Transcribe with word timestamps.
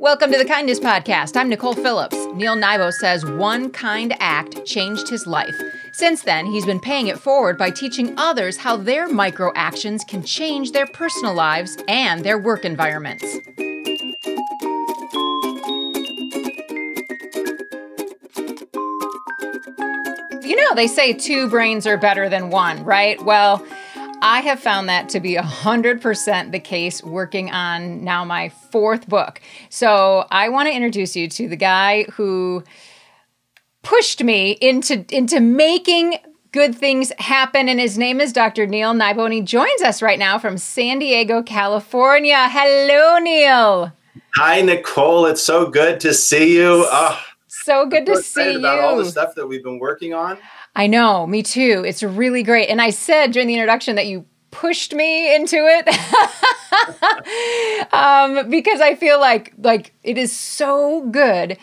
Welcome 0.00 0.32
to 0.32 0.38
the 0.38 0.44
Kindness 0.44 0.80
Podcast. 0.80 1.36
I'm 1.36 1.48
Nicole 1.48 1.74
Phillips. 1.74 2.16
Neal 2.34 2.56
Nybo 2.56 2.92
says 2.92 3.24
one 3.24 3.70
kind 3.70 4.14
act 4.18 4.64
changed 4.64 5.08
his 5.08 5.26
life. 5.26 5.54
Since 5.92 6.22
then, 6.22 6.46
he's 6.46 6.66
been 6.66 6.80
paying 6.80 7.06
it 7.06 7.18
forward 7.18 7.56
by 7.56 7.70
teaching 7.70 8.14
others 8.18 8.56
how 8.56 8.76
their 8.76 9.08
micro 9.08 9.52
actions 9.54 10.02
can 10.02 10.24
change 10.24 10.72
their 10.72 10.86
personal 10.86 11.34
lives 11.34 11.76
and 11.86 12.24
their 12.24 12.38
work 12.38 12.64
environments. 12.64 13.24
You 20.42 20.56
know, 20.56 20.74
they 20.74 20.88
say 20.88 21.12
two 21.12 21.48
brains 21.48 21.86
are 21.86 21.96
better 21.96 22.28
than 22.28 22.50
one, 22.50 22.84
right? 22.84 23.22
Well, 23.22 23.64
I 24.22 24.40
have 24.40 24.60
found 24.60 24.88
that 24.88 25.08
to 25.10 25.20
be 25.20 25.34
100% 25.34 26.52
the 26.52 26.60
case 26.60 27.02
working 27.02 27.50
on 27.50 28.04
now 28.04 28.24
my 28.24 28.48
fourth 28.48 29.08
book. 29.08 29.40
So 29.68 30.26
I 30.30 30.48
want 30.48 30.68
to 30.68 30.74
introduce 30.74 31.16
you 31.16 31.28
to 31.28 31.48
the 31.48 31.56
guy 31.56 32.04
who 32.12 32.62
pushed 33.82 34.22
me 34.22 34.52
into, 34.60 35.04
into 35.14 35.40
making 35.40 36.18
good 36.52 36.74
things 36.74 37.12
happen. 37.18 37.68
And 37.68 37.80
his 37.80 37.96
name 37.96 38.20
is 38.20 38.32
Dr. 38.32 38.66
Neal 38.66 38.92
Nybo, 38.92 39.24
and 39.24 39.34
he 39.34 39.42
joins 39.42 39.82
us 39.82 40.02
right 40.02 40.18
now 40.18 40.38
from 40.38 40.58
San 40.58 40.98
Diego, 40.98 41.42
California. 41.42 42.48
Hello, 42.50 43.18
Neal. 43.18 43.92
Hi, 44.36 44.60
Nicole. 44.60 45.26
It's 45.26 45.42
so 45.42 45.70
good 45.70 46.00
to 46.00 46.12
see 46.12 46.56
you. 46.56 46.84
Oh, 46.86 47.20
so 47.48 47.86
good 47.86 48.06
to 48.06 48.16
see 48.22 48.52
you. 48.52 48.58
About 48.58 48.80
all 48.80 48.96
the 48.96 49.04
stuff 49.04 49.34
that 49.36 49.46
we've 49.46 49.62
been 49.62 49.78
working 49.78 50.14
on. 50.14 50.38
I 50.74 50.86
know, 50.86 51.26
me 51.26 51.42
too. 51.42 51.84
It's 51.86 52.02
really 52.02 52.42
great. 52.42 52.68
And 52.68 52.80
I 52.80 52.90
said 52.90 53.32
during 53.32 53.48
the 53.48 53.54
introduction 53.54 53.96
that 53.96 54.06
you 54.06 54.24
pushed 54.50 54.94
me 54.94 55.34
into 55.34 55.56
it 55.56 55.88
um, 57.92 58.50
because 58.50 58.80
I 58.80 58.96
feel 58.96 59.20
like 59.20 59.52
like 59.58 59.94
it 60.02 60.18
is 60.18 60.36
so 60.36 61.02
good 61.02 61.56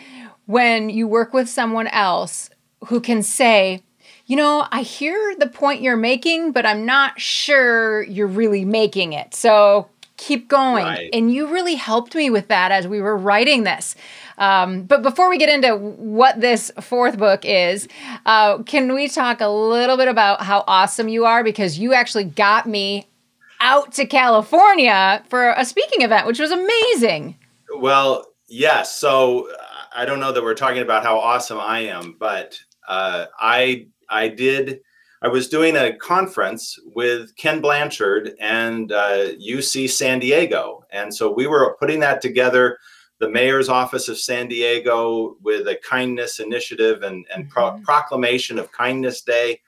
when 0.46 0.88
you 0.88 1.06
work 1.06 1.34
with 1.34 1.48
someone 1.48 1.86
else 1.88 2.48
who 2.86 3.00
can 3.00 3.22
say, 3.22 3.82
you 4.26 4.36
know, 4.36 4.66
I 4.72 4.82
hear 4.82 5.34
the 5.38 5.48
point 5.48 5.82
you're 5.82 5.96
making, 5.96 6.52
but 6.52 6.64
I'm 6.64 6.86
not 6.86 7.20
sure 7.20 8.02
you're 8.04 8.26
really 8.26 8.64
making 8.64 9.12
it. 9.12 9.34
So 9.34 9.88
keep 10.16 10.48
going. 10.48 10.84
Right. 10.84 11.10
And 11.12 11.32
you 11.32 11.46
really 11.46 11.76
helped 11.76 12.14
me 12.14 12.28
with 12.28 12.48
that 12.48 12.70
as 12.72 12.86
we 12.86 13.00
were 13.00 13.16
writing 13.16 13.64
this. 13.64 13.96
Um, 14.38 14.84
but 14.84 15.02
before 15.02 15.28
we 15.28 15.36
get 15.36 15.48
into 15.48 15.76
what 15.76 16.40
this 16.40 16.70
fourth 16.80 17.18
book 17.18 17.44
is, 17.44 17.88
uh, 18.24 18.62
can 18.62 18.92
we 18.94 19.08
talk 19.08 19.40
a 19.40 19.48
little 19.48 19.96
bit 19.96 20.08
about 20.08 20.42
how 20.42 20.64
awesome 20.66 21.08
you 21.08 21.26
are? 21.26 21.44
Because 21.44 21.78
you 21.78 21.92
actually 21.92 22.24
got 22.24 22.66
me 22.66 23.08
out 23.60 23.92
to 23.92 24.06
California 24.06 25.22
for 25.28 25.50
a 25.50 25.64
speaking 25.64 26.02
event, 26.02 26.26
which 26.26 26.38
was 26.38 26.52
amazing. 26.52 27.36
Well, 27.76 28.26
yes. 28.48 28.96
So 28.96 29.48
I 29.94 30.04
don't 30.04 30.20
know 30.20 30.32
that 30.32 30.42
we're 30.42 30.54
talking 30.54 30.82
about 30.82 31.02
how 31.02 31.18
awesome 31.18 31.58
I 31.58 31.80
am, 31.80 32.16
but 32.18 32.58
uh, 32.86 33.26
I 33.38 33.86
I 34.08 34.28
did. 34.28 34.80
I 35.20 35.26
was 35.26 35.48
doing 35.48 35.74
a 35.74 35.96
conference 35.96 36.78
with 36.94 37.34
Ken 37.34 37.60
Blanchard 37.60 38.34
and 38.38 38.92
uh, 38.92 39.32
UC 39.34 39.90
San 39.90 40.20
Diego, 40.20 40.84
and 40.90 41.12
so 41.12 41.32
we 41.32 41.48
were 41.48 41.76
putting 41.80 41.98
that 42.00 42.22
together 42.22 42.78
the 43.20 43.28
mayor's 43.28 43.68
office 43.68 44.08
of 44.08 44.18
San 44.18 44.48
Diego 44.48 45.36
with 45.42 45.66
a 45.66 45.76
kindness 45.76 46.38
initiative 46.38 47.02
and, 47.02 47.26
and 47.34 47.48
pro- 47.48 47.72
mm-hmm. 47.72 47.82
proclamation 47.82 48.58
of 48.58 48.72
Kindness 48.72 49.22
Day. 49.22 49.60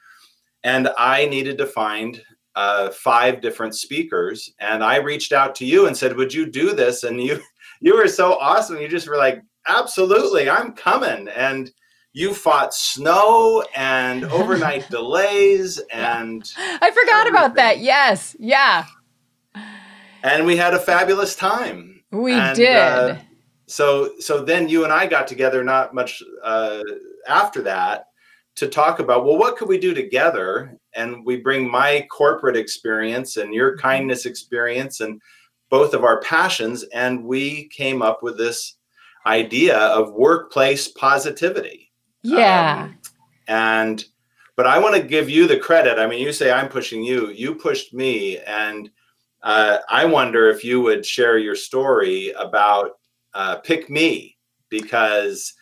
And 0.62 0.90
I 0.98 1.26
needed 1.26 1.58
to 1.58 1.66
find 1.66 2.22
uh, 2.54 2.90
five 2.90 3.40
different 3.40 3.74
speakers. 3.74 4.52
And 4.58 4.84
I 4.84 4.96
reached 4.96 5.32
out 5.32 5.54
to 5.56 5.64
you 5.64 5.86
and 5.86 5.96
said, 5.96 6.16
Would 6.16 6.32
you 6.32 6.46
do 6.46 6.74
this? 6.74 7.02
And 7.04 7.20
you 7.20 7.40
you 7.80 7.96
were 7.96 8.08
so 8.08 8.34
awesome. 8.38 8.78
You 8.78 8.88
just 8.88 9.08
were 9.08 9.16
like, 9.16 9.42
Absolutely, 9.66 10.48
I'm 10.48 10.72
coming. 10.72 11.28
And 11.28 11.70
you 12.12 12.34
fought 12.34 12.74
snow 12.74 13.64
and 13.74 14.24
overnight 14.32 14.88
delays 14.90 15.78
and 15.92 16.42
I 16.58 16.90
forgot 16.90 17.26
everything. 17.26 17.30
about 17.30 17.54
that. 17.56 17.78
Yes. 17.78 18.36
Yeah. 18.38 18.84
And 20.22 20.44
we 20.44 20.56
had 20.56 20.74
a 20.74 20.78
fabulous 20.78 21.34
time. 21.34 22.02
We 22.10 22.34
and, 22.34 22.56
did. 22.56 22.76
Uh, 22.76 23.16
so 23.70 24.18
so 24.18 24.42
then 24.42 24.68
you 24.68 24.82
and 24.82 24.92
I 24.92 25.06
got 25.06 25.28
together 25.28 25.62
not 25.62 25.94
much 25.94 26.22
uh, 26.42 26.82
after 27.28 27.62
that 27.62 28.06
to 28.56 28.66
talk 28.66 28.98
about 28.98 29.24
well 29.24 29.38
what 29.38 29.56
could 29.56 29.68
we 29.68 29.78
do 29.78 29.94
together? 29.94 30.76
And 30.94 31.24
we 31.24 31.36
bring 31.36 31.70
my 31.70 32.06
corporate 32.10 32.56
experience 32.56 33.36
and 33.36 33.54
your 33.54 33.72
mm-hmm. 33.72 33.80
kindness 33.80 34.26
experience 34.26 35.00
and 35.00 35.22
both 35.68 35.94
of 35.94 36.02
our 36.02 36.20
passions 36.20 36.82
and 36.92 37.24
we 37.24 37.68
came 37.68 38.02
up 38.02 38.24
with 38.24 38.36
this 38.36 38.76
idea 39.24 39.78
of 39.78 40.14
workplace 40.14 40.88
positivity. 40.88 41.92
Yeah. 42.22 42.88
Um, 42.88 42.98
and 43.46 44.04
but 44.56 44.66
i 44.66 44.78
want 44.78 44.96
to 44.96 45.02
give 45.02 45.30
you 45.30 45.46
the 45.46 45.58
credit. 45.58 45.98
I 45.98 46.08
mean 46.08 46.20
you 46.20 46.32
say 46.32 46.50
i'm 46.50 46.68
pushing 46.68 47.04
you 47.04 47.30
you 47.30 47.54
pushed 47.54 47.94
me 47.94 48.38
and 48.38 48.90
uh, 49.44 49.78
i 49.88 50.04
wonder 50.04 50.48
if 50.48 50.64
you 50.64 50.80
would 50.80 51.06
share 51.06 51.38
your 51.38 51.54
story 51.54 52.32
about 52.32 52.99
uh, 53.34 53.56
Pick 53.56 53.90
Me, 53.90 54.36
because 54.68 55.54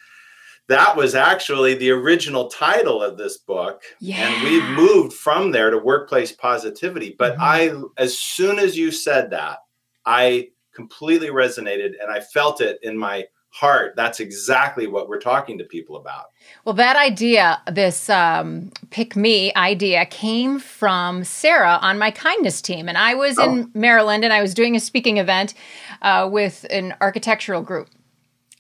that 0.68 0.94
was 0.94 1.14
actually 1.14 1.74
the 1.74 1.90
original 1.90 2.48
title 2.48 3.02
of 3.02 3.16
this 3.16 3.38
book. 3.38 3.82
Yeah. 4.00 4.16
And 4.16 4.44
we've 4.44 4.68
moved 4.76 5.14
from 5.14 5.50
there 5.50 5.70
to 5.70 5.78
workplace 5.78 6.32
positivity. 6.32 7.16
But 7.18 7.32
mm-hmm. 7.34 7.42
I, 7.42 8.02
as 8.02 8.18
soon 8.18 8.58
as 8.58 8.76
you 8.76 8.90
said 8.90 9.30
that, 9.30 9.58
I 10.04 10.50
completely 10.74 11.28
resonated 11.28 11.92
and 12.00 12.10
I 12.10 12.20
felt 12.20 12.60
it 12.60 12.78
in 12.82 12.96
my 12.96 13.24
heart. 13.50 13.94
That's 13.96 14.20
exactly 14.20 14.86
what 14.86 15.08
we're 15.08 15.20
talking 15.20 15.58
to 15.58 15.64
people 15.64 15.96
about. 15.96 16.26
Well, 16.64 16.74
that 16.74 16.96
idea, 16.96 17.60
this 17.70 18.08
um, 18.08 18.70
pick 18.90 19.16
me 19.16 19.52
idea, 19.54 20.06
came 20.06 20.58
from 20.58 21.24
Sarah 21.24 21.78
on 21.80 21.98
my 21.98 22.10
kindness 22.10 22.60
team. 22.62 22.88
And 22.88 22.98
I 22.98 23.14
was 23.14 23.38
oh. 23.38 23.44
in 23.44 23.70
Maryland 23.74 24.24
and 24.24 24.32
I 24.32 24.42
was 24.42 24.54
doing 24.54 24.76
a 24.76 24.80
speaking 24.80 25.16
event 25.16 25.54
uh, 26.02 26.28
with 26.30 26.66
an 26.70 26.94
architectural 27.00 27.62
group. 27.62 27.88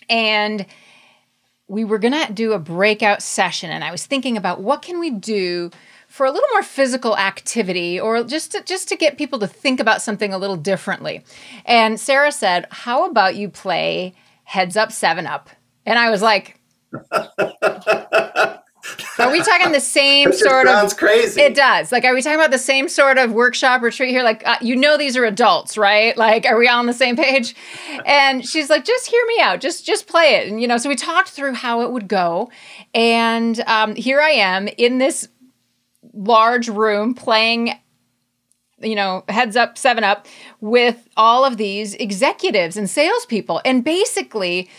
And 0.08 0.66
we 1.68 1.84
were 1.84 1.98
going 1.98 2.26
to 2.26 2.32
do 2.32 2.54
a 2.54 2.58
breakout 2.58 3.22
session. 3.22 3.70
And 3.70 3.84
I 3.84 3.90
was 3.90 4.06
thinking 4.06 4.36
about 4.36 4.60
what 4.60 4.80
can 4.80 4.98
we 4.98 5.10
do 5.10 5.70
for 6.08 6.24
a 6.24 6.30
little 6.30 6.48
more 6.52 6.62
physical 6.62 7.16
activity 7.18 8.00
or 8.00 8.24
just 8.24 8.52
to, 8.52 8.62
just 8.62 8.88
to 8.88 8.96
get 8.96 9.18
people 9.18 9.38
to 9.38 9.46
think 9.46 9.78
about 9.78 10.00
something 10.00 10.32
a 10.32 10.38
little 10.38 10.56
differently. 10.56 11.22
And 11.66 12.00
Sarah 12.00 12.32
said, 12.32 12.66
How 12.70 13.06
about 13.06 13.36
you 13.36 13.50
play 13.50 14.14
Heads 14.48 14.78
Up, 14.78 14.90
Seven 14.92 15.26
Up? 15.26 15.50
And 15.84 15.98
I 15.98 16.08
was 16.08 16.22
like, 16.22 16.58
Are 19.18 19.30
we 19.30 19.42
talking 19.42 19.72
the 19.72 19.78
same 19.78 20.32
sort 20.32 20.66
of? 20.66 20.72
Sounds 20.72 20.94
crazy. 20.94 21.42
It 21.42 21.54
does. 21.54 21.92
Like, 21.92 22.06
are 22.06 22.14
we 22.14 22.22
talking 22.22 22.38
about 22.38 22.50
the 22.50 22.56
same 22.56 22.88
sort 22.88 23.18
of 23.18 23.32
workshop 23.32 23.82
retreat 23.82 24.08
here? 24.08 24.22
Like, 24.22 24.46
uh, 24.46 24.56
you 24.62 24.74
know, 24.74 24.96
these 24.96 25.18
are 25.18 25.26
adults, 25.26 25.76
right? 25.76 26.16
Like, 26.16 26.46
are 26.46 26.56
we 26.56 26.66
all 26.66 26.78
on 26.78 26.86
the 26.86 26.94
same 26.94 27.14
page? 27.14 27.54
And 28.06 28.42
she's 28.42 28.70
like, 28.70 28.86
just 28.86 29.06
hear 29.06 29.22
me 29.26 29.38
out. 29.42 29.60
Just, 29.60 29.84
just 29.84 30.06
play 30.06 30.36
it. 30.36 30.48
And 30.48 30.62
you 30.62 30.66
know, 30.66 30.78
so 30.78 30.88
we 30.88 30.96
talked 30.96 31.28
through 31.28 31.52
how 31.52 31.82
it 31.82 31.90
would 31.90 32.08
go, 32.08 32.50
and 32.94 33.60
um, 33.66 33.96
here 33.96 34.22
I 34.22 34.30
am 34.30 34.66
in 34.78 34.96
this 34.96 35.28
large 36.14 36.68
room 36.68 37.12
playing 37.12 37.78
you 38.80 38.94
know, 38.94 39.24
heads 39.28 39.56
up, 39.56 39.76
seven 39.76 40.04
up 40.04 40.26
with 40.60 41.08
all 41.16 41.44
of 41.44 41.56
these 41.56 41.94
executives 41.94 42.76
and 42.76 42.88
salespeople. 42.88 43.60
And 43.64 43.82
basically, 43.84 44.70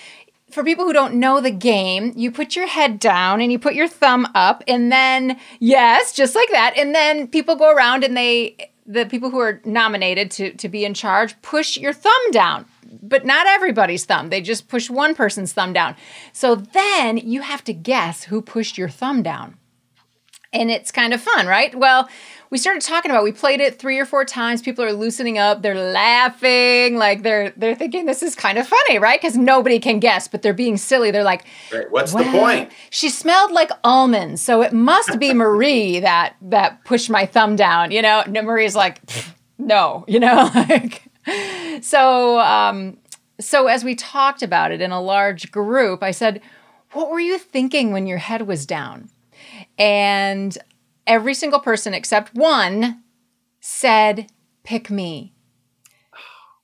for 0.52 0.64
people 0.64 0.86
who 0.86 0.94
don't 0.94 1.16
know 1.16 1.42
the 1.42 1.52
game, 1.52 2.14
you 2.16 2.32
put 2.32 2.56
your 2.56 2.68
head 2.68 3.00
down 3.00 3.42
and 3.42 3.52
you 3.52 3.60
put 3.60 3.76
your 3.76 3.88
thumb 3.88 4.28
up, 4.34 4.64
and 4.68 4.92
then, 4.92 5.40
yes, 5.60 6.14
just 6.14 6.34
like 6.36 6.50
that. 6.52 6.74
And 6.78 6.96
then 6.96 7.28
people 7.28 7.56
go 7.56 7.72
around 7.72 8.04
and 8.04 8.18
they, 8.18 8.72
the 8.86 9.06
people 9.06 9.30
who 9.30 9.40
are 9.40 9.62
nominated 9.64 10.31
to, 10.31 10.54
to 10.54 10.70
be 10.70 10.86
in 10.86 10.94
charge, 10.94 11.40
push 11.42 11.78
your 11.78 11.94
thumb 11.94 12.31
down. 12.31 12.66
But 13.04 13.24
not 13.24 13.46
everybody's 13.46 14.06
thumb. 14.06 14.30
They 14.30 14.42
just 14.42 14.68
push 14.68 14.90
one 14.90 15.13
person's 15.13 15.54
thumb 15.54 15.74
down. 15.74 15.95
So 16.34 16.56
then 16.56 17.18
you 17.18 17.42
have 17.42 17.63
to 17.66 17.74
guess 17.74 18.24
who 18.24 18.42
pushed 18.42 18.80
your 18.80 18.90
thumb 18.90 19.22
down. 19.22 19.57
And 20.52 20.72
it's 20.72 20.92
kind 20.92 21.13
of 21.13 21.22
fun, 21.22 21.45
right? 21.45 21.75
Well, 21.75 22.10
we 22.51 22.57
started 22.57 22.81
talking 22.81 23.12
about. 23.12 23.24
We 23.24 23.31
played 23.31 23.62
it 23.62 23.78
three 23.78 24.00
or 24.00 24.06
four 24.06 24.25
times. 24.25 24.62
People 24.62 24.84
are 24.84 24.92
loosening 24.92 25.38
up. 25.38 25.62
They're 25.62 25.75
laughing. 25.75 26.98
Like 26.98 27.22
they're 27.22 27.51
they're 27.51 27.75
thinking 27.75 28.06
this 28.06 28.24
is 28.24 28.36
kind 28.36 28.57
of 28.57 28.68
funny, 28.68 28.98
right? 28.98 29.22
Because 29.22 29.38
nobody 29.38 29.80
can 29.80 30.00
guess, 30.00 30.28
but 30.28 30.42
they're 30.42 30.54
being 30.54 30.78
silly. 30.78 31.12
They're 31.12 31.24
like, 31.24 31.46
right. 31.72 31.90
"What's 31.92 32.13
the 32.13 32.24
point?" 32.24 32.72
She 32.90 33.10
smelled 33.10 33.51
like 33.51 33.69
almonds, 33.84 34.42
so 34.42 34.62
it 34.62 34.74
must 34.74 35.19
be 35.19 35.34
Marie 35.34 36.00
that 36.00 36.36
that 36.42 36.84
pushed 36.86 37.10
my 37.10 37.25
thumb 37.25 37.56
down. 37.56 37.92
You 37.92 38.01
know, 38.01 38.24
no, 38.28 38.42
Marie's 38.42 38.75
like, 38.75 39.02
"No," 39.57 40.06
you 40.07 40.19
know, 40.19 40.50
like. 40.69 41.04
So, 41.81 42.40
um, 42.40 42.98
so 43.40 43.68
as 43.68 43.84
we 43.84 43.94
talked 43.94 44.42
about 44.42 44.72
it 44.72 44.81
in 44.81 44.92
a 44.92 45.00
large 45.00 45.52
group, 45.52 46.02
I 46.02 46.10
said, 46.10 46.42
"What 46.94 47.12
were 47.12 47.19
you 47.19 47.38
thinking 47.38 47.92
when 47.92 48.07
your 48.07 48.18
head 48.18 48.48
was 48.48 48.66
down?" 48.66 49.12
And 49.78 50.57
every 51.09 51.33
single 51.33 51.59
person 51.59 51.94
except 51.94 52.33
one 52.33 53.03
said, 53.59 54.31
Pick 54.63 54.89
me. 54.91 55.33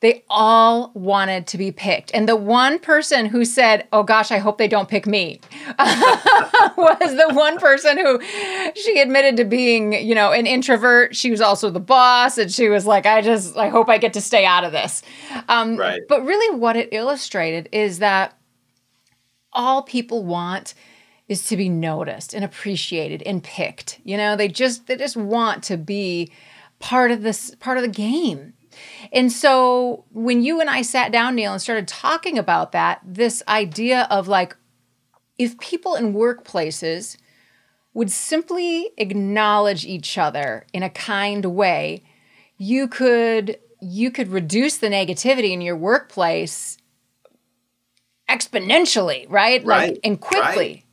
they 0.01 0.24
all 0.30 0.92
wanted 0.94 1.47
to 1.47 1.57
be 1.57 1.71
picked. 1.71 2.12
And 2.13 2.30
the 2.30 2.36
one 2.36 2.77
person 2.77 3.25
who 3.25 3.44
said, 3.44 3.88
Oh 3.92 4.03
gosh, 4.03 4.31
I 4.31 4.38
hope 4.38 4.57
they 4.59 4.68
don't 4.68 4.88
pick 4.88 5.07
me, 5.07 5.42
was 5.80 7.15
the 7.15 7.31
one 7.33 7.57
person 7.57 7.97
who 7.97 8.21
she 8.75 9.00
admitted 9.01 9.38
to 9.38 9.44
being, 9.45 9.94
you 9.94 10.13
know, 10.13 10.31
an 10.31 10.45
introvert. 10.45 11.15
She 11.15 11.31
was 11.31 11.42
also 11.42 11.69
the 11.71 11.80
boss. 11.80 12.38
And 12.38 12.51
she 12.51 12.69
was 12.69 12.86
like, 12.86 13.06
I 13.06 13.21
just, 13.21 13.57
I 13.57 13.69
hope 13.69 13.89
I 13.89 13.97
get 13.97 14.13
to 14.13 14.21
stay 14.21 14.45
out 14.45 14.63
of 14.63 14.71
this. 14.71 15.01
Um, 15.50 15.75
Right. 15.77 16.01
But 16.07 16.24
really, 16.24 16.56
what 16.56 16.75
it 16.75 16.89
illustrated 16.92 17.68
is 17.71 18.00
that 18.00 18.38
all 19.51 19.81
people 19.83 20.24
want 20.24 20.74
is 21.27 21.48
to 21.48 21.57
be 21.57 21.69
noticed 21.69 22.33
and 22.33 22.44
appreciated 22.45 23.24
and 23.24 23.44
picked. 23.44 24.00
You 24.04 24.18
know, 24.18 24.36
they 24.36 24.48
just 24.48 24.88
they 24.88 24.95
just 24.95 25.18
want 25.18 25.63
to 25.66 25.77
be 25.77 26.31
part 26.80 27.12
of 27.12 27.22
this 27.22 27.56
part 27.56 27.77
of 27.77 27.83
the 27.83 27.89
game. 27.89 28.54
And 29.12 29.31
so 29.31 30.04
when 30.12 30.44
you 30.44 30.60
and 30.60 30.69
I 30.69 30.81
sat 30.81 31.12
down, 31.12 31.36
Neal, 31.36 31.54
and 31.54 31.62
started 31.62 31.88
talking 31.88 32.38
about 32.38 32.74
that, 32.74 33.00
this 33.06 33.42
idea 33.48 34.07
of 34.12 34.27
like 34.27 34.56
if 35.38 35.57
people 35.60 35.95
in 35.95 36.13
workplaces 36.13 37.18
would 37.94 38.12
simply 38.12 38.92
acknowledge 38.98 39.86
each 39.86 40.18
other 40.18 40.66
in 40.74 40.83
a 40.83 40.89
kind 40.89 41.45
way, 41.45 42.04
you 42.57 42.88
could 42.88 43.57
you 43.81 44.12
could 44.12 44.30
reduce 44.30 44.78
the 44.78 44.88
negativity 44.88 45.51
in 45.51 45.62
your 45.62 45.75
workplace 45.78 46.78
exponentially, 48.30 49.25
right? 49.30 49.63
Right, 49.63 49.92
Like 49.92 50.00
and 50.04 50.19
quickly. 50.19 50.74
right. 50.74 50.85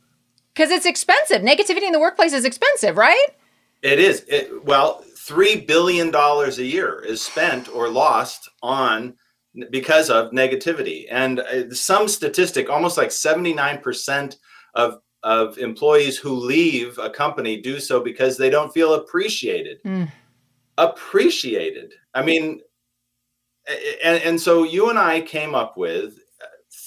Because 0.53 0.69
it's 0.69 0.85
expensive. 0.85 1.41
Negativity 1.41 1.83
in 1.83 1.91
the 1.91 1.99
workplace 1.99 2.33
is 2.33 2.45
expensive, 2.45 2.97
right? 2.97 3.27
It 3.81 3.99
is. 3.99 4.23
It, 4.27 4.63
well, 4.63 5.03
three 5.17 5.55
billion 5.55 6.11
dollars 6.11 6.59
a 6.59 6.65
year 6.65 6.99
is 6.99 7.21
spent 7.21 7.69
or 7.69 7.89
lost 7.89 8.49
on 8.61 9.15
because 9.69 10.09
of 10.09 10.31
negativity, 10.31 11.05
and 11.11 11.39
uh, 11.39 11.73
some 11.73 12.07
statistic, 12.07 12.69
almost 12.69 12.97
like 12.97 13.11
seventy 13.11 13.53
nine 13.53 13.79
percent 13.79 14.37
of 14.75 14.99
of 15.23 15.57
employees 15.57 16.17
who 16.17 16.33
leave 16.33 16.97
a 16.97 17.09
company 17.09 17.61
do 17.61 17.79
so 17.79 18.01
because 18.01 18.37
they 18.37 18.49
don't 18.49 18.73
feel 18.73 18.93
appreciated. 18.93 19.81
Mm. 19.83 20.11
Appreciated. 20.77 21.93
I 22.13 22.23
mean, 22.23 22.61
and 24.03 24.21
and 24.23 24.39
so 24.39 24.63
you 24.63 24.89
and 24.89 24.99
I 24.99 25.21
came 25.21 25.55
up 25.55 25.77
with 25.77 26.19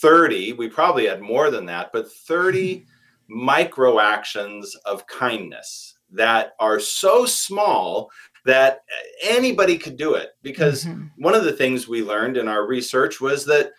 thirty. 0.00 0.52
We 0.52 0.68
probably 0.68 1.06
had 1.06 1.20
more 1.20 1.50
than 1.50 1.66
that, 1.66 1.90
but 1.92 2.10
thirty 2.10 2.86
micro 3.28 3.98
actions 4.00 4.74
of 4.84 5.06
kindness 5.06 5.96
that 6.10 6.52
are 6.60 6.78
so 6.80 7.24
small 7.26 8.10
that 8.44 8.80
anybody 9.22 9.76
could 9.76 9.96
do 9.96 10.14
it 10.14 10.30
because 10.42 10.84
Mhm. 10.84 11.10
one 11.16 11.34
of 11.34 11.44
the 11.44 11.52
things 11.52 11.88
we 11.88 12.02
learned 12.02 12.36
in 12.36 12.46
our 12.48 12.64
research 12.66 13.20
was 13.20 13.44
that 13.46 13.72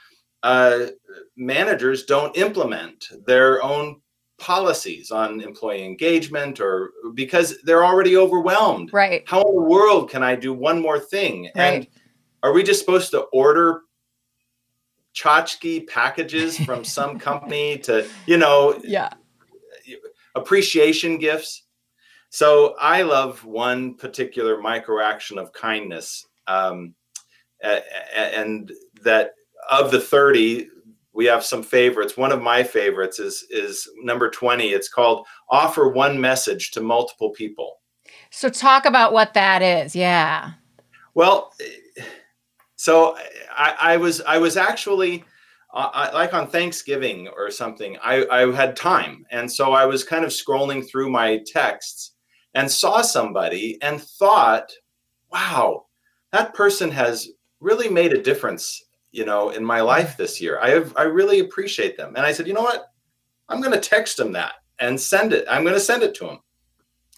uh, 0.43 0.87
managers 1.35 2.05
don't 2.05 2.37
implement 2.37 3.07
their 3.25 3.63
own 3.63 3.99
policies 4.37 5.09
on 5.09 5.41
employee 5.41 5.83
engagement 5.83 6.59
or 6.59 6.91
because 7.15 7.57
they're 7.63 7.83
already 7.83 8.15
overwhelmed 8.15 8.91
Right. 8.93 9.23
how 9.25 9.41
in 9.41 9.55
the 9.55 9.61
world 9.63 10.11
can 10.11 10.21
i 10.21 10.35
do 10.35 10.53
one 10.53 10.79
more 10.79 10.99
thing 10.99 11.49
and 11.55 11.87
are 12.43 12.53
we 12.53 12.61
just 12.61 12.79
supposed 12.79 13.09
to 13.11 13.21
order 13.33 13.81
tchotchke 15.15 15.87
packages 15.87 16.57
from 16.59 16.83
some 16.83 17.17
company 17.17 17.77
to 17.79 18.07
you 18.27 18.37
know 18.37 18.79
Yeah. 18.83 19.09
Appreciation 20.37 21.17
gifts. 21.17 21.63
So 22.29 22.75
I 22.79 23.01
love 23.01 23.43
one 23.45 23.95
particular 23.95 24.59
micro 24.61 25.01
action 25.01 25.37
of 25.37 25.51
kindness, 25.53 26.25
um, 26.47 26.93
and 27.61 28.71
that 29.03 29.31
of 29.69 29.91
the 29.91 29.99
thirty, 29.99 30.67
we 31.13 31.25
have 31.25 31.43
some 31.43 31.63
favorites. 31.63 32.17
One 32.17 32.31
of 32.31 32.41
my 32.41 32.63
favorites 32.63 33.19
is 33.19 33.45
is 33.49 33.89
number 34.03 34.29
twenty. 34.29 34.69
It's 34.69 34.89
called 34.89 35.25
"Offer 35.49 35.89
One 35.89 36.19
Message 36.19 36.71
to 36.71 36.81
Multiple 36.81 37.31
People." 37.31 37.77
So 38.29 38.49
talk 38.49 38.85
about 38.85 39.13
what 39.13 39.33
that 39.33 39.61
is. 39.61 39.95
Yeah. 39.95 40.51
Well, 41.13 41.53
so 42.75 43.17
I, 43.55 43.75
I 43.79 43.97
was 43.97 44.21
I 44.21 44.37
was 44.37 44.57
actually 44.57 45.23
I, 45.73 46.11
like 46.11 46.33
on 46.33 46.47
Thanksgiving 46.47 47.27
or 47.27 47.51
something. 47.51 47.97
I, 48.01 48.25
I 48.31 48.51
had 48.51 48.75
time, 48.75 49.25
and 49.31 49.51
so 49.51 49.73
I 49.73 49.85
was 49.85 50.03
kind 50.03 50.23
of 50.23 50.31
scrolling 50.31 50.87
through 50.87 51.09
my 51.09 51.41
texts 51.45 52.13
and 52.55 52.71
saw 52.71 53.01
somebody 53.01 53.77
and 53.81 54.01
thought, 54.01 54.71
"Wow, 55.31 55.85
that 56.31 56.53
person 56.53 56.89
has 56.91 57.29
really 57.59 57.89
made 57.89 58.13
a 58.13 58.21
difference." 58.21 58.83
You 59.11 59.25
know, 59.25 59.49
in 59.49 59.63
my 59.63 59.79
mm-hmm. 59.79 59.87
life 59.87 60.17
this 60.17 60.41
year, 60.41 60.59
I 60.61 60.69
have 60.69 60.93
I 60.95 61.03
really 61.03 61.39
appreciate 61.39 61.97
them. 61.97 62.13
And 62.15 62.25
I 62.25 62.31
said, 62.31 62.47
you 62.47 62.53
know 62.53 62.61
what? 62.61 62.91
I'm 63.49 63.61
going 63.61 63.73
to 63.73 63.79
text 63.79 64.17
them 64.17 64.31
that 64.33 64.55
and 64.79 64.99
send 64.99 65.33
it. 65.33 65.45
I'm 65.49 65.63
going 65.63 65.73
to 65.73 65.79
send 65.79 66.03
it 66.03 66.13
to 66.15 66.27
him. 66.29 66.39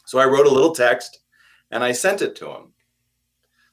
So 0.06 0.20
I 0.20 0.26
wrote 0.26 0.46
a 0.48 0.52
little 0.52 0.74
text 0.74 1.20
and 1.72 1.84
I 1.84 1.92
sent 1.92 2.22
it 2.22 2.36
to 2.38 2.50
him. 2.50 2.74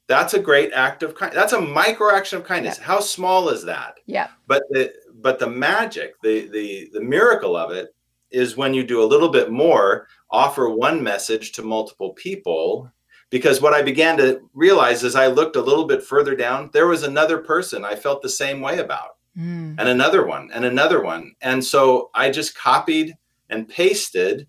That's 0.08 0.34
a 0.34 0.38
great 0.38 0.72
act 0.72 1.02
of 1.02 1.14
kindness. 1.14 1.40
That's 1.40 1.52
a 1.52 1.60
micro 1.60 2.14
action 2.14 2.38
of 2.38 2.44
kindness. 2.44 2.78
How 2.78 3.00
small 3.00 3.48
is 3.48 3.64
that? 3.64 3.98
Yeah. 4.06 4.28
But 4.46 4.62
the 4.70 4.92
but 5.20 5.38
the 5.38 5.48
magic, 5.48 6.14
the 6.22 6.48
the 6.48 6.90
the 6.92 7.00
miracle 7.00 7.56
of 7.56 7.72
it 7.72 7.94
is 8.30 8.56
when 8.56 8.74
you 8.74 8.84
do 8.84 9.02
a 9.02 9.04
little 9.12 9.28
bit 9.28 9.50
more, 9.50 10.06
offer 10.30 10.68
one 10.68 11.02
message 11.02 11.52
to 11.52 11.62
multiple 11.62 12.12
people. 12.14 12.90
Because 13.30 13.60
what 13.60 13.74
I 13.74 13.82
began 13.82 14.16
to 14.18 14.48
realize 14.54 15.02
as 15.02 15.16
I 15.16 15.26
looked 15.26 15.56
a 15.56 15.60
little 15.60 15.84
bit 15.86 16.02
further 16.04 16.36
down, 16.36 16.70
there 16.72 16.86
was 16.86 17.02
another 17.02 17.38
person 17.38 17.84
I 17.84 17.96
felt 17.96 18.22
the 18.22 18.28
same 18.28 18.60
way 18.60 18.78
about 18.78 19.16
Mm. 19.36 19.74
and 19.78 19.88
another 19.88 20.24
one 20.24 20.48
and 20.54 20.64
another 20.64 21.02
one. 21.02 21.34
And 21.42 21.62
so 21.62 22.10
I 22.14 22.30
just 22.30 22.56
copied 22.56 23.14
and 23.50 23.68
pasted 23.68 24.46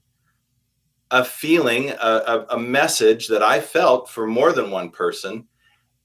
a 1.11 1.23
feeling, 1.23 1.89
a, 1.91 2.45
a, 2.49 2.59
message 2.59 3.27
that 3.29 3.41
I 3.41 3.61
felt 3.61 4.09
for 4.09 4.27
more 4.27 4.51
than 4.51 4.71
one 4.71 4.89
person. 4.89 5.45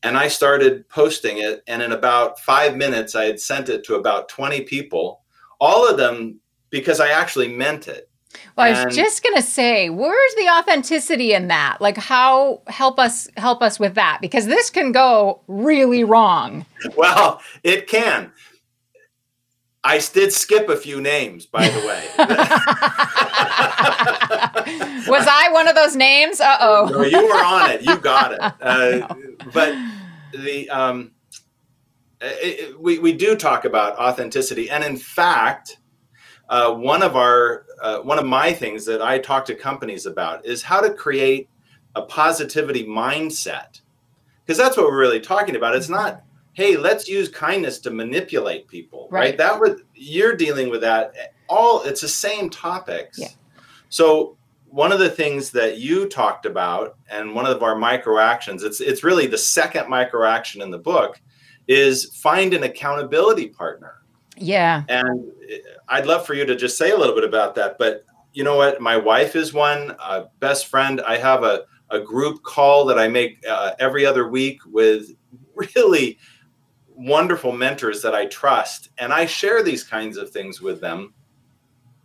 And 0.05 0.17
I 0.17 0.29
started 0.29 0.89
posting 0.89 1.39
it. 1.39 1.63
And 1.67 1.83
in 1.83 1.93
about 1.93 2.39
five 2.41 2.77
minutes, 2.77 3.15
I 3.15 3.25
had 3.25 3.41
sent 3.41 3.69
it 3.69 3.85
to 3.85 3.97
about 3.97 4.29
20 4.29 4.63
people, 4.63 5.23
all 5.61 5.89
of 5.89 5.97
them 5.97 6.41
because 6.71 7.01
I 7.01 7.09
actually 7.09 7.49
meant 7.49 7.89
it. 7.89 8.09
Well, 8.57 8.67
I 8.67 8.85
was 8.85 8.97
just 8.97 9.23
gonna 9.23 9.43
say, 9.43 9.91
where's 9.91 10.35
the 10.37 10.49
authenticity 10.49 11.35
in 11.35 11.49
that? 11.49 11.81
Like, 11.81 11.97
how 11.97 12.63
help 12.67 12.99
us 12.99 13.29
help 13.37 13.63
us 13.63 13.79
with 13.79 13.95
that 13.95 14.19
because 14.21 14.47
this 14.47 14.71
can 14.71 14.93
go 14.93 15.43
really 15.49 16.03
wrong. 16.05 16.65
Well, 16.97 17.41
it 17.63 17.89
can. 17.89 18.33
I 19.85 19.99
did 19.99 20.33
skip 20.33 20.69
a 20.69 20.77
few 20.77 21.01
names, 21.01 21.47
by 21.47 21.69
the 21.69 21.81
way. 21.81 22.09
Was 25.09 25.27
I 25.29 25.49
one 25.53 25.69
of 25.69 25.75
those 25.75 25.97
names? 25.97 26.41
Uh 26.41 26.57
oh. 26.61 26.89
No, 26.91 27.03
you 27.03 27.25
were 27.27 27.45
on 27.45 27.71
it. 27.71 27.83
You 27.83 27.97
got 27.99 28.33
it. 28.33 28.41
Uh, 28.63 29.15
But 29.53 29.75
the 30.33 30.71
um, 30.71 31.11
it, 32.21 32.61
it- 32.61 32.81
we 32.81 32.99
we 33.01 33.13
do 33.13 33.35
talk 33.37 33.65
about 33.65 33.99
authenticity, 33.99 34.71
and 34.71 34.85
in 34.85 34.97
fact, 34.97 35.79
uh, 36.49 36.73
one 36.73 37.03
of 37.03 37.17
our 37.17 37.67
uh, 37.83 37.99
one 37.99 38.19
of 38.19 38.25
my 38.27 38.53
things 38.53 38.85
that 38.87 39.03
I 39.03 39.19
talk 39.19 39.45
to 39.47 39.55
companies 39.55 40.07
about 40.07 40.47
is 40.47 40.63
how 40.63 40.81
to 40.81 40.93
create 40.95 41.49
a 41.97 42.03
positivity 42.03 42.85
mindset, 42.87 43.81
because 44.47 44.57
that's 44.59 44.77
what 44.77 44.87
we're 44.87 44.99
really 45.01 45.21
talking 45.21 45.57
about. 45.57 45.75
It's 45.75 45.89
not. 45.89 46.23
Hey, 46.55 46.77
let's 46.77 47.09
use 47.09 47.29
kindness 47.29 47.79
to 47.81 47.91
manipulate 47.91 48.69
people, 48.69 49.09
right? 49.11 49.21
Right. 49.21 49.39
That 49.39 49.59
would 49.59 49.83
you're 49.95 50.37
dealing 50.37 50.71
with 50.71 50.81
that 50.83 51.15
all. 51.49 51.83
It's 51.83 52.01
the 52.03 52.09
same 52.09 52.51
topics. 52.51 53.19
Yeah. 53.19 53.29
So 53.89 54.37
one 54.73 54.91
of 54.91 54.99
the 54.99 55.11
things 55.11 55.51
that 55.51 55.77
you 55.79 56.09
talked 56.09 56.47
about 56.47 56.97
and 57.11 57.35
one 57.35 57.45
of 57.45 57.63
our 57.63 57.77
micro 57.77 58.19
actions 58.19 58.63
it's 58.63 58.81
it's 58.81 59.05
really 59.05 59.27
the 59.27 59.37
second 59.37 59.87
micro 59.89 60.27
action 60.27 60.63
in 60.63 60.71
the 60.71 60.79
book 60.79 61.21
is 61.69 62.07
find 62.17 62.55
an 62.55 62.63
accountability 62.63 63.49
partner 63.49 64.01
Yeah. 64.39 64.83
and 64.89 65.31
i'd 65.91 66.07
love 66.07 66.27
for 66.27 66.33
you 66.33 66.47
to 66.47 66.57
just 66.57 66.79
say 66.79 66.91
a 66.91 66.97
little 66.97 67.15
bit 67.15 67.25
about 67.25 67.55
that 67.57 67.77
but 67.79 68.07
you 68.33 68.45
know 68.45 68.57
what 68.57 68.81
my 68.81 68.97
wife 68.97 69.37
is 69.37 69.53
one 69.53 69.95
uh, 70.01 70.25
best 70.41 70.69
friend 70.69 71.03
i 71.03 71.19
have 71.19 71.45
a, 71.45 71.65
a 71.91 72.01
group 72.01 72.43
call 72.43 72.87
that 72.87 72.99
i 72.99 73.07
make 73.09 73.45
uh, 73.47 73.73
every 73.79 74.07
other 74.07 74.27
week 74.29 74.59
with 74.67 75.11
really 75.55 76.19
wonderful 76.95 77.53
mentors 77.53 78.03
that 78.03 78.15
i 78.15 78.27
trust 78.27 78.91
and 78.99 79.13
i 79.13 79.25
share 79.27 79.63
these 79.63 79.83
kinds 79.85 80.17
of 80.17 80.31
things 80.31 80.61
with 80.61 80.81
them 80.81 81.13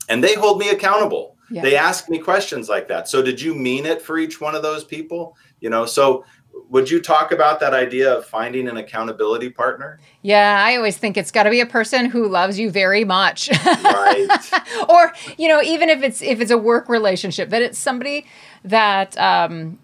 and 0.10 0.24
they 0.24 0.34
hold 0.36 0.60
me 0.60 0.70
accountable 0.70 1.36
Yeah. 1.50 1.62
they 1.62 1.76
ask 1.76 2.10
me 2.10 2.20
questions 2.20 2.70
like 2.70 2.88
that 2.88 3.08
so 3.08 3.22
did 3.22 3.42
you 3.42 3.54
mean 3.54 3.86
it 3.86 4.02
for 4.02 4.18
each 4.18 4.40
one 4.42 4.56
of 4.56 4.62
those 4.64 4.84
people 4.84 5.36
you 5.60 5.70
know 5.70 5.86
so 5.86 6.24
would 6.70 6.90
you 6.90 7.00
talk 7.00 7.32
about 7.32 7.60
that 7.60 7.74
idea 7.76 8.12
of 8.12 8.26
finding 8.26 8.68
an 8.68 8.78
accountability 8.78 9.50
partner 9.50 10.00
Yeah, 10.24 10.64
I 10.66 10.76
always 10.76 10.98
think 10.98 11.16
it's 11.16 11.30
got 11.32 11.44
to 11.44 11.52
be 11.52 11.60
a 11.62 11.68
person 11.68 12.08
who 12.08 12.28
loves 12.28 12.58
you 12.58 12.72
very 12.72 13.06
much. 13.06 13.48
Right. 13.64 14.28
or, 14.90 15.14
you 15.38 15.48
know, 15.50 15.62
even 15.62 15.88
if 15.90 16.02
it's 16.02 16.20
if 16.24 16.42
it's 16.42 16.50
a 16.50 16.58
work 16.58 16.90
relationship, 16.90 17.50
that 17.52 17.62
it's 17.62 17.78
somebody 17.78 18.26
that 18.64 19.16
um 19.20 19.78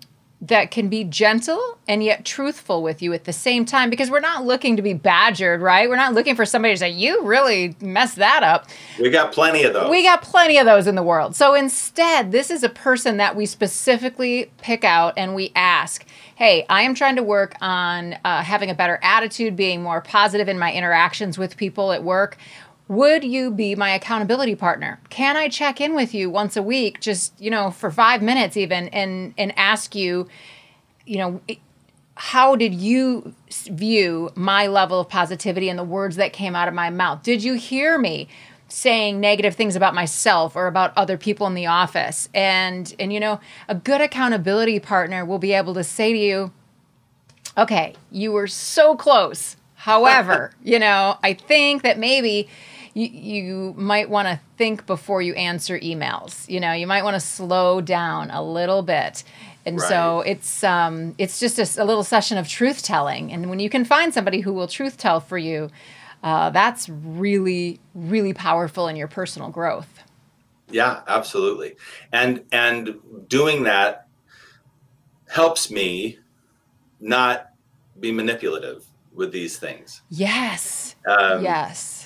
that 0.48 0.72
can 0.72 0.90
be 0.90 1.06
gentle 1.06 1.78
and 1.88 2.04
yet 2.04 2.26
truthful 2.26 2.84
with 2.84 3.02
you 3.02 3.14
at 3.14 3.24
the 3.24 3.32
same 3.32 3.64
time 3.64 3.90
because 3.90 4.12
we're 4.12 4.20
not 4.20 4.44
looking 4.44 4.76
to 4.76 4.82
be 4.82 4.94
badgered, 4.94 5.62
right? 5.62 5.88
We're 5.88 5.96
not 5.96 6.14
looking 6.14 6.36
for 6.36 6.46
somebody 6.46 6.74
to 6.74 6.78
say, 6.78 6.90
You 6.90 7.24
really 7.24 7.78
messed 7.80 8.18
that 8.18 8.44
up. 8.44 8.68
We 9.00 9.10
got 9.10 9.32
plenty 9.32 9.64
of 9.64 9.74
those. 9.74 9.90
We 9.90 10.04
got 10.04 10.22
plenty 10.22 10.58
of 10.58 10.66
those 10.66 10.86
in 10.86 10.96
the 10.96 11.04
world. 11.04 11.34
So 11.34 11.54
instead, 11.54 12.34
this 12.34 12.52
is 12.52 12.62
a 12.62 12.70
person 12.70 13.18
that 13.18 13.38
we 13.38 13.46
specifically 13.46 14.52
pick 14.58 14.84
out 14.84 15.14
and 15.16 15.34
we 15.34 15.54
ask, 15.56 16.06
Hey, 16.36 16.66
I 16.68 16.82
am 16.82 16.94
trying 16.94 17.16
to 17.16 17.24
work 17.24 17.56
on 17.62 18.18
uh, 18.26 18.44
having 18.44 18.70
a 18.70 18.76
better 18.76 19.00
attitude, 19.02 19.56
being 19.56 19.82
more 19.82 20.02
positive 20.02 20.50
in 20.50 20.60
my 20.60 20.74
interactions 20.74 21.38
with 21.38 21.56
people 21.56 21.94
at 21.94 22.04
work. 22.04 22.38
Would 22.88 23.24
you 23.24 23.50
be 23.50 23.76
my 23.76 23.92
accountability 23.92 24.56
partner? 24.56 25.00
Can 25.10 25.38
I 25.38 25.48
check 25.48 25.80
in 25.80 25.96
with 25.96 26.14
you 26.14 26.30
once 26.30 26.58
a 26.58 26.64
week, 26.64 27.00
just, 27.00 27.40
you 27.40 27.50
know, 27.50 27.72
for 27.72 27.90
five 27.90 28.22
minutes 28.22 28.58
even, 28.58 28.90
and, 28.90 29.34
and 29.38 29.54
ask 29.58 29.96
you, 29.96 30.28
you 31.06 31.18
know, 31.18 31.42
how 32.16 32.56
did 32.56 32.74
you 32.74 33.34
view 33.50 34.32
my 34.36 34.68
level 34.68 35.00
of 35.00 35.10
positivity 35.10 35.70
and 35.70 35.80
the 35.80 35.84
words 35.84 36.16
that 36.18 36.34
came 36.34 36.56
out 36.56 36.68
of 36.68 36.74
my 36.74 36.90
mouth? 36.90 37.24
Did 37.24 37.44
you 37.44 37.56
hear 37.56 37.98
me 37.98 38.28
saying 38.68 39.20
negative 39.20 39.56
things 39.56 39.76
about 39.76 39.94
myself 39.94 40.56
or 40.56 40.68
about 40.68 40.94
other 40.96 41.18
people 41.18 41.48
in 41.48 41.54
the 41.54 41.66
office? 41.66 42.30
And 42.34 42.94
and 43.00 43.12
you 43.12 43.20
know, 43.20 43.40
a 43.68 43.76
good 43.76 44.02
accountability 44.02 44.80
partner 44.80 45.26
will 45.26 45.40
be 45.40 45.54
able 45.54 45.74
to 45.74 45.84
say 45.84 46.14
to 46.14 46.20
you, 46.20 46.52
"Okay, 47.58 47.96
you 48.12 48.32
were 48.32 48.48
so 48.48 48.96
close. 48.96 49.58
However, 49.76 50.52
you 50.64 50.78
know, 50.78 51.18
I 51.24 51.34
think 51.34 51.82
that 51.82 51.98
maybe 51.98 52.48
you, 52.94 53.08
you 53.08 53.74
might 53.76 54.10
want 54.10 54.28
to 54.28 54.40
think 54.58 54.86
before 54.86 55.22
you 55.22 55.34
answer 55.34 55.80
emails. 55.80 56.48
You 56.50 56.60
know, 56.60 56.74
you 56.74 56.88
might 56.88 57.04
want 57.04 57.16
to 57.16 57.20
slow 57.20 57.82
down 57.82 58.30
a 58.32 58.44
little 58.44 58.82
bit. 58.82 59.24
And 59.66 59.80
right. 59.80 59.90
so 59.90 60.22
it's 60.22 60.64
um, 60.64 61.16
it's 61.18 61.40
just 61.40 61.58
a, 61.58 61.84
a, 61.84 61.86
little 61.86 62.04
session 62.04 62.38
of 62.38 62.48
truth 62.48 62.84
telling. 62.84 63.32
And 63.32 63.50
when 63.50 63.60
you 63.60 63.70
can 63.70 63.86
find 63.86 64.14
somebody 64.14 64.42
who 64.42 64.54
will 64.54 64.68
truth 64.68 64.98
tell 64.98 65.20
for 65.20 65.38
you, 65.38 65.70
uh, 66.22 66.50
that's 66.50 66.90
really 66.90 67.80
really 67.96 68.34
powerful 68.34 68.88
in 68.88 68.96
your 68.96 69.08
personal 69.08 69.50
growth. 69.50 70.04
Yeah, 70.70 71.02
absolutely. 71.08 71.76
And 72.12 72.44
and 72.52 73.00
doing 73.28 73.64
that 73.64 74.08
helps 75.30 75.72
me 75.72 76.20
not 77.00 77.52
be 78.00 78.12
manipulative 78.12 78.86
with 79.14 79.32
these 79.32 79.58
things. 79.58 80.02
Yes. 80.10 80.96
Um, 81.08 81.44
yes 81.44 82.03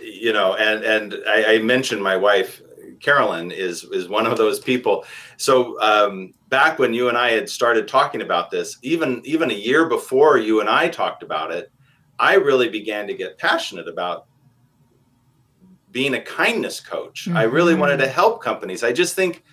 you 0.00 0.32
know, 0.32 0.54
and 0.54 0.84
and 0.84 1.22
I, 1.26 1.54
I, 1.54 1.58
mentioned 1.58 2.02
my 2.02 2.16
wife 2.16 2.60
Carolyn 3.00 3.50
is 3.50 3.84
is 3.84 4.08
one 4.08 4.26
of 4.26 4.36
those 4.36 4.60
people. 4.60 5.04
So 5.36 5.80
um, 5.80 6.34
back 6.48 6.78
when 6.78 6.92
you 6.94 7.08
and 7.08 7.16
I 7.16 7.30
had 7.30 7.48
started 7.48 7.88
talking 7.88 8.22
about 8.22 8.50
this, 8.50 8.78
even 8.82 9.22
even 9.24 9.50
a 9.50 9.54
year 9.54 9.88
before 9.88 10.38
you 10.38 10.60
and 10.60 10.68
I 10.68 10.88
talked 10.88 11.22
about 11.22 11.50
it, 11.50 11.70
I 12.18 12.34
really 12.34 12.68
began 12.68 13.06
to 13.06 13.14
get 13.14 13.38
passionate 13.38 13.88
about 13.88 14.26
being 15.92 16.14
a 16.14 16.20
kindness 16.20 16.80
coach. 16.80 17.26
Mm-hmm. 17.26 17.36
I 17.36 17.44
really 17.44 17.72
mm-hmm. 17.72 17.80
wanted 17.80 17.98
to 17.98 18.08
help 18.08 18.42
companies. 18.42 18.82
I 18.84 18.92
just 18.92 19.14
think 19.14 19.44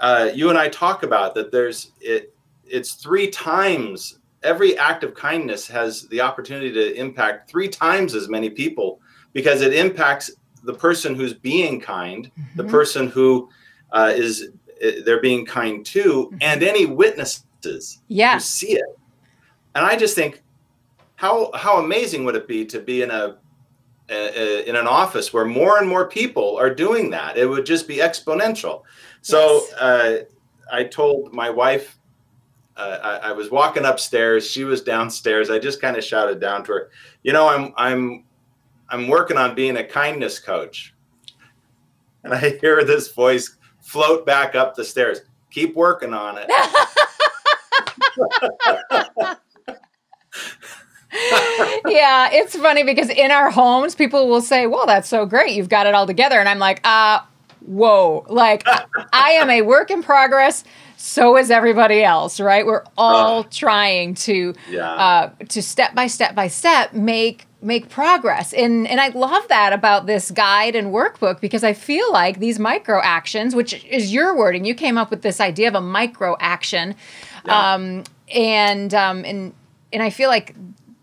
uh, 0.00 0.30
you 0.34 0.48
and 0.48 0.58
I 0.58 0.68
talk 0.68 1.02
about 1.02 1.34
that. 1.34 1.52
There's 1.52 1.92
it. 2.00 2.34
It's 2.64 2.94
three 2.94 3.30
times 3.30 4.18
every 4.42 4.78
act 4.78 5.02
of 5.02 5.14
kindness 5.14 5.66
has 5.66 6.06
the 6.08 6.20
opportunity 6.20 6.72
to 6.72 6.94
impact 6.94 7.50
three 7.50 7.68
times 7.68 8.14
as 8.14 8.28
many 8.28 8.50
people 8.50 9.00
because 9.38 9.62
it 9.62 9.72
impacts 9.72 10.32
the 10.64 10.74
person 10.74 11.14
who's 11.14 11.32
being 11.32 11.80
kind, 11.80 12.24
mm-hmm. 12.26 12.56
the 12.56 12.64
person 12.64 13.06
who 13.06 13.48
uh, 13.92 14.12
is 14.12 14.48
uh, 14.84 14.90
they're 15.04 15.20
being 15.20 15.46
kind 15.46 15.86
to, 15.86 16.24
mm-hmm. 16.24 16.38
and 16.40 16.64
any 16.64 16.86
witnesses 16.86 18.00
yeah. 18.08 18.34
who 18.34 18.40
see 18.40 18.72
it. 18.72 18.98
And 19.76 19.86
I 19.86 19.94
just 19.94 20.16
think, 20.16 20.42
how 21.14 21.52
how 21.54 21.78
amazing 21.78 22.24
would 22.24 22.34
it 22.34 22.48
be 22.48 22.64
to 22.64 22.80
be 22.80 23.02
in 23.02 23.12
a, 23.12 23.36
a, 24.10 24.40
a 24.40 24.68
in 24.68 24.74
an 24.74 24.88
office 24.88 25.32
where 25.32 25.44
more 25.44 25.78
and 25.78 25.88
more 25.88 26.08
people 26.08 26.56
are 26.56 26.74
doing 26.74 27.10
that? 27.10 27.38
It 27.38 27.46
would 27.46 27.64
just 27.64 27.86
be 27.86 27.98
exponential. 27.98 28.82
So 29.22 29.38
yes. 29.38 29.72
uh, 29.74 30.24
I 30.72 30.82
told 30.82 31.32
my 31.32 31.48
wife. 31.48 31.94
Uh, 32.76 33.20
I, 33.22 33.30
I 33.30 33.32
was 33.32 33.52
walking 33.52 33.84
upstairs. 33.84 34.48
She 34.48 34.64
was 34.64 34.82
downstairs. 34.82 35.48
I 35.48 35.60
just 35.60 35.80
kind 35.80 35.96
of 35.96 36.02
shouted 36.02 36.40
down 36.40 36.64
to 36.64 36.72
her, 36.72 36.90
"You 37.22 37.32
know, 37.32 37.48
I'm 37.48 37.72
I'm 37.76 38.24
I'm 38.90 39.08
working 39.08 39.36
on 39.36 39.54
being 39.54 39.76
a 39.76 39.84
kindness 39.84 40.38
coach. 40.38 40.94
And 42.24 42.34
I 42.34 42.50
hear 42.60 42.84
this 42.84 43.12
voice 43.12 43.56
float 43.80 44.26
back 44.26 44.54
up 44.54 44.74
the 44.74 44.84
stairs. 44.84 45.20
Keep 45.50 45.74
working 45.74 46.12
on 46.12 46.38
it. 46.38 46.48
yeah, 51.86 52.28
it's 52.32 52.56
funny 52.56 52.82
because 52.82 53.08
in 53.10 53.30
our 53.30 53.50
homes, 53.50 53.94
people 53.94 54.28
will 54.28 54.42
say, 54.42 54.66
Well, 54.66 54.86
that's 54.86 55.08
so 55.08 55.26
great. 55.26 55.54
You've 55.54 55.68
got 55.68 55.86
it 55.86 55.94
all 55.94 56.06
together. 56.06 56.38
And 56.38 56.48
I'm 56.48 56.58
like, 56.58 56.86
uh, 56.86 57.20
whoa. 57.60 58.24
Like, 58.28 58.66
I 59.12 59.30
am 59.32 59.50
a 59.50 59.62
work 59.62 59.90
in 59.90 60.02
progress. 60.02 60.64
So 60.96 61.36
is 61.36 61.50
everybody 61.50 62.02
else, 62.02 62.40
right? 62.40 62.66
We're 62.66 62.84
all 62.96 63.40
uh, 63.40 63.48
trying 63.50 64.14
to, 64.14 64.54
yeah. 64.68 64.90
uh, 64.90 65.30
to 65.48 65.62
step 65.62 65.94
by 65.94 66.08
step 66.08 66.34
by 66.34 66.48
step 66.48 66.92
make 66.92 67.47
make 67.60 67.88
progress. 67.88 68.52
And 68.52 68.86
and 68.86 69.00
I 69.00 69.08
love 69.08 69.48
that 69.48 69.72
about 69.72 70.06
this 70.06 70.30
guide 70.30 70.76
and 70.76 70.92
workbook 70.92 71.40
because 71.40 71.64
I 71.64 71.72
feel 71.72 72.12
like 72.12 72.38
these 72.38 72.58
micro 72.58 73.00
actions, 73.02 73.54
which 73.54 73.84
is 73.84 74.12
your 74.12 74.36
wording, 74.36 74.64
you 74.64 74.74
came 74.74 74.96
up 74.96 75.10
with 75.10 75.22
this 75.22 75.40
idea 75.40 75.68
of 75.68 75.74
a 75.74 75.80
micro 75.80 76.36
action. 76.40 76.94
Yeah. 77.44 77.74
Um, 77.74 78.04
and 78.32 78.94
um, 78.94 79.24
and 79.24 79.52
and 79.92 80.02
I 80.02 80.10
feel 80.10 80.28
like 80.28 80.54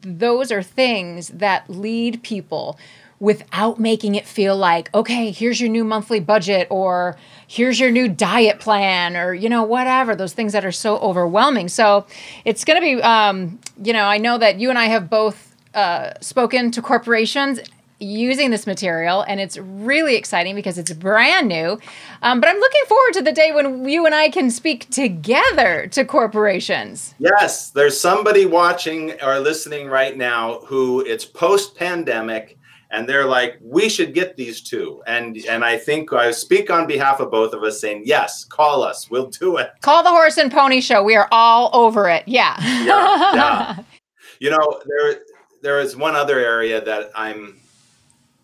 those 0.01 0.51
are 0.51 0.61
things 0.61 1.29
that 1.29 1.69
lead 1.69 2.21
people 2.23 2.77
without 3.19 3.79
making 3.79 4.13
it 4.13 4.25
feel 4.27 4.57
like 4.57 4.93
okay 4.93 5.31
here's 5.31 5.61
your 5.61 5.69
new 5.69 5.85
monthly 5.85 6.19
budget 6.19 6.67
or 6.69 7.15
here's 7.47 7.79
your 7.79 7.89
new 7.89 8.09
diet 8.09 8.59
plan 8.59 9.15
or 9.15 9.33
you 9.33 9.47
know 9.47 9.63
whatever 9.63 10.15
those 10.17 10.33
things 10.33 10.51
that 10.51 10.65
are 10.65 10.71
so 10.71 10.97
overwhelming 10.97 11.69
so 11.69 12.05
it's 12.43 12.65
going 12.65 12.75
to 12.75 12.81
be 12.81 13.01
um, 13.01 13.57
you 13.81 13.93
know 13.93 14.03
i 14.03 14.17
know 14.17 14.37
that 14.37 14.59
you 14.59 14.69
and 14.69 14.77
i 14.77 14.85
have 14.85 15.09
both 15.09 15.54
uh, 15.75 16.13
spoken 16.21 16.71
to 16.71 16.81
corporations 16.81 17.59
using 17.99 18.51
this 18.51 18.67
material 18.67 19.21
and 19.27 19.39
it's 19.39 19.57
really 19.57 20.15
exciting 20.15 20.55
because 20.55 20.77
it's 20.77 20.91
brand 20.93 21.47
new. 21.47 21.79
Um, 22.21 22.39
but 22.39 22.49
i'm 22.49 22.59
looking 22.59 22.83
forward 22.87 23.13
to 23.13 23.21
the 23.21 23.31
day 23.31 23.51
when 23.51 23.87
you 23.87 24.05
and 24.05 24.13
i 24.13 24.29
can 24.29 24.51
speak 24.51 24.89
together 24.89 25.87
to 25.87 26.03
corporations. 26.03 27.13
Yes 27.19 27.71
there's 27.71 27.99
somebody 27.99 28.45
watching 28.45 29.13
or 29.21 29.39
listening 29.39 29.87
right 29.87 30.17
now 30.17 30.59
who 30.65 31.01
it's 31.05 31.25
post 31.25 31.75
pandemic 31.75 32.57
and 32.91 33.07
they're 33.07 33.25
like 33.25 33.57
we 33.61 33.89
should 33.89 34.13
get 34.13 34.35
these 34.35 34.61
two. 34.61 35.01
And 35.07 35.37
and 35.49 35.63
i 35.63 35.77
think 35.77 36.11
i 36.11 36.31
speak 36.31 36.69
on 36.69 36.87
behalf 36.87 37.19
of 37.19 37.31
both 37.31 37.53
of 37.53 37.63
us 37.63 37.79
saying 37.79 38.03
yes 38.05 38.43
call 38.43 38.83
us. 38.83 39.09
We'll 39.09 39.29
do 39.29 39.57
it. 39.57 39.69
Call 39.81 40.03
the 40.03 40.09
horse 40.09 40.37
and 40.37 40.51
pony 40.51 40.81
show. 40.81 41.01
We 41.01 41.15
are 41.15 41.29
all 41.31 41.69
over 41.73 42.09
it. 42.09 42.23
Yeah. 42.27 42.55
Yeah, 42.83 43.35
yeah. 43.35 43.83
you 44.39 44.49
know 44.49 44.81
there 44.85 45.19
there 45.65 45.79
is 45.79 45.97
one 45.97 46.15
other 46.15 46.37
area 46.37 46.79
that 46.79 47.09
I'm 47.15 47.57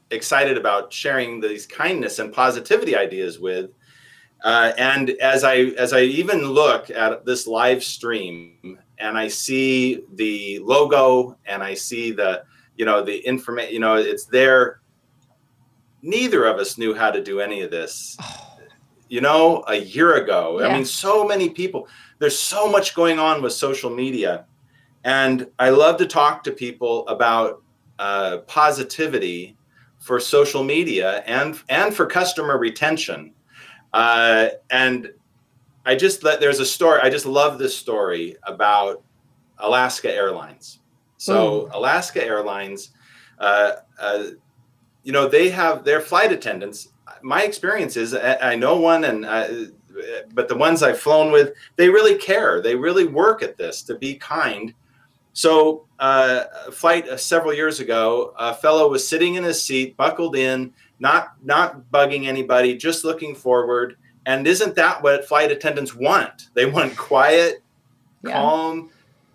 excited 0.09 0.57
about 0.57 0.91
sharing 0.91 1.39
these 1.39 1.67
kindness 1.67 2.17
and 2.17 2.33
positivity 2.33 2.95
ideas 2.95 3.39
with. 3.39 3.69
Uh, 4.43 4.71
and 4.75 5.11
as 5.21 5.43
I 5.43 5.57
as 5.77 5.93
I 5.93 6.01
even 6.01 6.47
look 6.47 6.89
at 6.89 7.23
this 7.23 7.45
live 7.45 7.83
stream 7.83 8.79
and 8.97 9.19
I 9.19 9.27
see 9.27 10.03
the 10.15 10.57
logo 10.63 11.37
and 11.45 11.61
I 11.61 11.75
see 11.75 12.09
the 12.09 12.43
you 12.75 12.85
know 12.85 13.03
the 13.03 13.19
information 13.19 13.71
you 13.71 13.79
know 13.79 13.97
it's 13.97 14.25
there. 14.25 14.81
Neither 16.01 16.45
of 16.45 16.57
us 16.57 16.79
knew 16.79 16.95
how 16.95 17.11
to 17.11 17.21
do 17.23 17.39
any 17.39 17.61
of 17.61 17.69
this. 17.69 18.17
You 19.09 19.21
know, 19.21 19.63
a 19.67 19.75
year 19.75 20.15
ago. 20.15 20.59
Yeah. 20.59 20.67
I 20.67 20.73
mean, 20.73 20.85
so 20.85 21.27
many 21.27 21.49
people. 21.49 21.87
There's 22.17 22.39
so 22.39 22.71
much 22.71 22.95
going 22.95 23.19
on 23.19 23.43
with 23.43 23.53
social 23.53 23.91
media 23.91 24.45
and 25.03 25.47
I 25.59 25.69
love 25.69 25.97
to 25.97 26.05
talk 26.05 26.43
to 26.43 26.51
people 26.51 27.07
about 27.07 27.63
uh, 27.99 28.39
positivity 28.47 29.57
for 29.99 30.19
social 30.19 30.63
media 30.63 31.23
and 31.25 31.59
and 31.69 31.93
for 31.93 32.05
customer 32.05 32.57
retention. 32.57 33.33
Uh, 33.93 34.49
and 34.69 35.11
I 35.85 35.95
just 35.95 36.23
let 36.23 36.39
there's 36.39 36.59
a 36.59 36.65
story. 36.65 36.99
I 37.01 37.09
just 37.09 37.25
love 37.25 37.57
this 37.57 37.75
story 37.75 38.35
about 38.43 39.03
Alaska 39.59 40.13
Airlines. 40.13 40.79
So 41.17 41.61
mm. 41.61 41.73
Alaska 41.73 42.23
Airlines, 42.23 42.91
uh, 43.39 43.73
uh, 43.99 44.23
you 45.03 45.11
know, 45.11 45.27
they 45.27 45.49
have 45.49 45.83
their 45.83 46.01
flight 46.01 46.31
attendants. 46.31 46.89
My 47.21 47.43
experience 47.43 47.97
is 47.97 48.13
I, 48.13 48.53
I 48.53 48.55
know 48.55 48.77
one, 48.77 49.03
and 49.03 49.25
uh, 49.25 49.47
but 50.33 50.47
the 50.47 50.55
ones 50.55 50.81
I've 50.81 50.99
flown 50.99 51.31
with, 51.31 51.53
they 51.75 51.89
really 51.89 52.15
care. 52.15 52.61
They 52.61 52.75
really 52.75 53.05
work 53.05 53.43
at 53.43 53.57
this 53.57 53.81
to 53.83 53.95
be 53.95 54.15
kind 54.15 54.73
so, 55.33 55.85
uh, 55.99 56.45
a 56.67 56.71
flight 56.71 57.07
uh, 57.07 57.17
several 57.17 57.53
years 57.53 57.79
ago, 57.79 58.33
a 58.37 58.53
fellow 58.53 58.89
was 58.89 59.07
sitting 59.07 59.35
in 59.35 59.43
his 59.43 59.61
seat, 59.61 59.95
buckled 59.95 60.35
in, 60.35 60.73
not 60.99 61.33
not 61.43 61.91
bugging 61.91 62.27
anybody, 62.27 62.75
just 62.75 63.03
looking 63.05 63.35
forward. 63.35 63.97
And 64.25 64.45
isn't 64.45 64.75
that 64.75 65.01
what 65.01 65.25
flight 65.27 65.51
attendants 65.51 65.95
want? 65.95 66.49
They 66.53 66.65
want 66.65 66.95
quiet, 66.97 67.63
Yeah. 68.23 68.33
calm, 68.33 68.91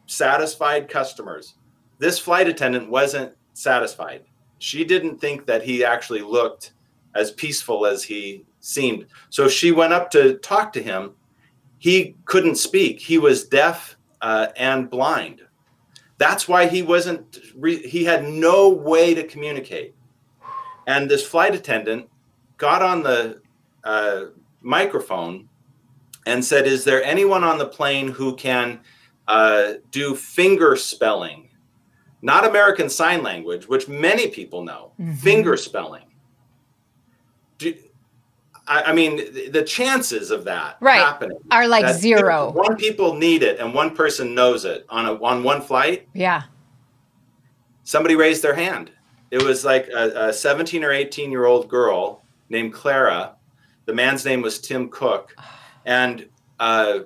satisfied 0.07 0.88
customers. 0.88 1.55
This 1.99 2.19
flight 2.19 2.47
attendant 2.49 2.91
wasn't 2.91 3.33
satisfied. 3.55 4.23
She 4.59 4.85
didn't 4.85 5.19
think 5.19 5.47
that 5.47 5.62
he 5.62 5.85
actually 5.85 6.23
looked 6.23 6.73
as 7.15 7.31
peaceful 7.33 7.87
as 7.87 8.03
he 8.05 8.45
seemed. 8.61 9.07
So 9.31 9.49
she 9.49 9.73
went 9.73 9.93
up 9.93 10.11
to 10.12 10.35
talk 10.38 10.73
to 10.75 10.83
him. 10.83 11.12
He 11.79 12.15
couldn't 12.26 12.57
speak. 12.57 13.00
He 13.00 13.19
was 13.19 13.45
deaf 13.45 13.97
uh, 14.21 14.49
and 14.57 14.88
blind. 14.91 15.43
That's 16.19 16.49
why 16.49 16.67
he 16.67 16.83
wasn't, 16.83 17.39
re- 17.55 17.87
he 17.87 18.05
had 18.05 18.25
no 18.25 18.69
way 18.71 19.15
to 19.15 19.23
communicate. 19.25 19.95
And 20.87 21.11
this 21.11 21.27
flight 21.27 21.55
attendant 21.55 22.09
got 22.57 22.81
on 22.83 23.03
the 23.03 23.43
uh, 23.85 24.27
microphone 24.63 25.49
and 26.25 26.45
said, 26.45 26.67
Is 26.67 26.85
there 26.85 27.03
anyone 27.05 27.45
on 27.45 27.59
the 27.59 27.67
plane 27.67 28.09
who 28.09 28.35
can 28.37 28.81
uh, 29.29 29.75
do 29.91 30.15
finger 30.15 30.75
spelling? 30.77 31.51
Not 32.23 32.47
American 32.47 32.89
Sign 32.89 33.23
Language, 33.23 33.69
which 33.69 33.89
many 33.89 34.29
people 34.29 34.65
know, 34.65 34.93
Mhm. 34.99 35.19
finger 35.19 35.57
spelling. 35.57 36.06
I, 38.69 38.83
I 38.85 38.93
mean, 38.93 39.17
the- 39.51 39.63
chances 39.63 40.31
of 40.31 40.45
that 40.45 40.77
Right. 40.81 40.99
happening 40.99 41.39
Are 41.51 41.67
like 41.69 41.95
zero. 41.95 42.51
One 42.53 42.77
people 42.77 43.15
need 43.15 43.43
it, 43.43 43.59
and 43.61 43.73
one 43.75 43.95
person 43.95 44.35
knows 44.35 44.65
it 44.65 44.85
on 44.89 45.07
a 45.07 45.23
on 45.23 45.43
one 45.43 45.61
flight. 45.63 46.09
Yeah. 46.15 46.43
Somebody 47.85 48.17
raised 48.17 48.43
their 48.43 48.55
hand. 48.55 48.91
It 49.31 49.43
was 49.43 49.65
like 49.65 49.89
a, 49.89 50.29
a 50.29 50.33
17 50.33 50.83
or 50.85 50.93
18 50.93 51.31
year 51.31 51.47
old 51.47 51.69
girl 51.69 52.23
named 52.49 52.73
Clara. 52.73 53.35
The 53.87 53.93
man's 53.95 54.25
name 54.25 54.43
was 54.43 54.61
Tim 54.61 54.89
Cook, 54.89 55.37
and 55.85 56.27
uh, 56.59 57.01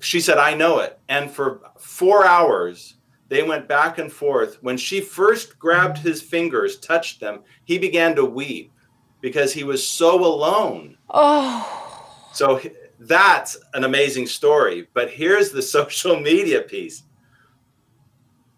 she 0.00 0.20
said, 0.20 0.38
"I 0.38 0.54
know 0.54 0.78
it." 0.80 0.98
And 1.08 1.30
for 1.30 1.60
four 1.78 2.26
hours, 2.26 2.94
they 3.28 3.42
went 3.42 3.68
back 3.68 3.98
and 3.98 4.12
forth. 4.12 4.62
When 4.62 4.76
she 4.76 5.00
first 5.00 5.58
grabbed 5.58 5.98
his 5.98 6.20
fingers, 6.22 6.78
touched 6.78 7.20
them, 7.20 7.40
he 7.64 7.78
began 7.78 8.16
to 8.16 8.24
weep 8.24 8.72
because 9.20 9.52
he 9.52 9.64
was 9.64 9.86
so 9.86 10.24
alone. 10.24 10.96
Oh. 11.10 11.74
So 12.32 12.60
that's 13.00 13.58
an 13.74 13.84
amazing 13.84 14.26
story. 14.26 14.88
But 14.94 15.10
here's 15.10 15.50
the 15.50 15.62
social 15.76 16.18
media 16.18 16.62
piece. 16.62 17.02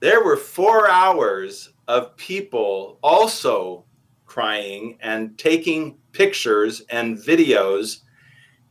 There 0.01 0.23
were 0.25 0.37
four 0.37 0.89
hours 0.89 1.73
of 1.89 2.17
people 2.17 2.99
also 3.03 3.85
crying 4.27 4.97
and 5.01 5.37
taking 5.39 5.97
pictures 6.13 6.83
and 6.91 7.19
videos, 7.19 8.01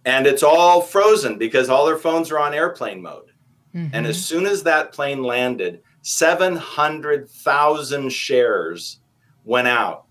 and 0.06 0.26
it's 0.26 0.44
all 0.44 0.82
frozen 0.82 1.38
because 1.38 1.70
all 1.70 1.86
their 1.86 1.98
phones 1.98 2.32
are 2.32 2.40
on 2.40 2.54
airplane 2.54 3.02
mode. 3.02 3.26
And 3.74 3.92
Mhm. 3.92 4.08
as 4.10 4.26
soon 4.26 4.48
as 4.48 4.64
that 4.64 4.92
plane 4.94 5.22
landed, 5.22 5.82
700,000 6.02 8.10
shares 8.12 9.00
went 9.46 9.68
out 9.68 10.06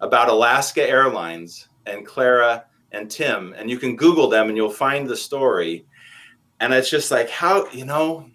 about 0.00 0.28
Alaska 0.28 0.88
Airlines 0.88 1.68
and 1.86 2.06
Clara 2.06 2.64
and 2.92 3.10
Tim. 3.10 3.54
And 3.56 3.68
you 3.70 3.78
can 3.78 3.96
Google 3.96 4.28
them 4.28 4.48
and 4.48 4.56
you'll 4.56 4.70
find 4.70 5.08
the 5.08 5.16
story. 5.16 5.84
And 6.60 6.72
it's 6.72 6.90
just 6.90 7.10
like, 7.10 7.28
how, 7.30 7.68
you 7.70 7.84
know, 7.84 8.30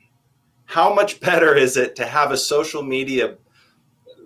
how 0.66 0.94
much 0.94 1.20
better 1.20 1.56
is 1.56 1.78
it 1.78 1.96
to 1.98 2.06
have 2.06 2.32
a 2.32 2.38
social 2.38 2.82
media 2.82 3.38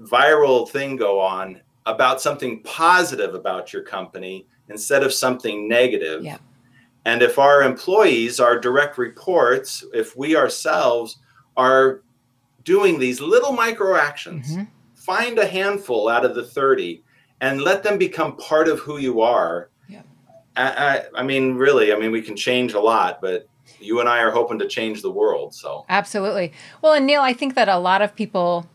viral 0.03 0.69
thing 0.69 0.95
go 0.95 1.19
on 1.19 1.61
about 1.85 2.21
something 2.21 2.61
positive 2.63 3.33
about 3.33 3.73
your 3.73 3.81
company 3.83 4.45
instead 4.69 5.03
of 5.03 5.13
something 5.13 5.67
negative? 5.67 6.23
Yeah. 6.23 6.37
And 7.05 7.21
if 7.21 7.39
our 7.39 7.63
employees, 7.63 8.39
our 8.39 8.59
direct 8.59 8.97
reports, 8.97 9.83
if 9.93 10.17
we 10.17 10.35
ourselves 10.35 11.17
are 11.55 12.01
doing 12.63 12.99
these 12.99 13.21
little 13.21 13.53
micro 13.53 13.95
actions, 13.95 14.55
Mhm. 14.55 14.67
find 14.93 15.39
a 15.39 15.47
handful 15.47 16.09
out 16.09 16.25
of 16.25 16.35
the 16.35 16.43
30 16.45 17.01
and 17.41 17.61
let 17.61 17.83
them 17.83 17.97
become 17.97 18.35
part 18.37 18.67
of 18.67 18.79
who 18.79 18.97
you 18.97 19.21
are. 19.21 19.69
Yeah. 19.87 20.01
I, 20.55 20.63
I, 20.63 21.03
I 21.15 21.23
mean, 21.23 21.55
really, 21.55 21.93
I 21.93 21.97
mean, 21.97 22.11
we 22.11 22.21
can 22.21 22.35
change 22.35 22.73
a 22.73 22.79
lot, 22.79 23.21
but 23.21 23.47
you 23.79 23.99
and 23.99 24.09
I 24.09 24.19
are 24.19 24.31
hoping 24.31 24.59
to 24.59 24.67
change 24.67 25.01
the 25.01 25.11
world. 25.11 25.53
So, 25.53 25.85
Absolutely. 25.89 26.51
Well, 26.81 26.93
and 26.93 27.05
Neal, 27.05 27.21
I 27.21 27.33
think 27.33 27.55
that 27.55 27.69
a 27.69 27.77
lot 27.77 28.01
of 28.01 28.15
people 28.15 28.67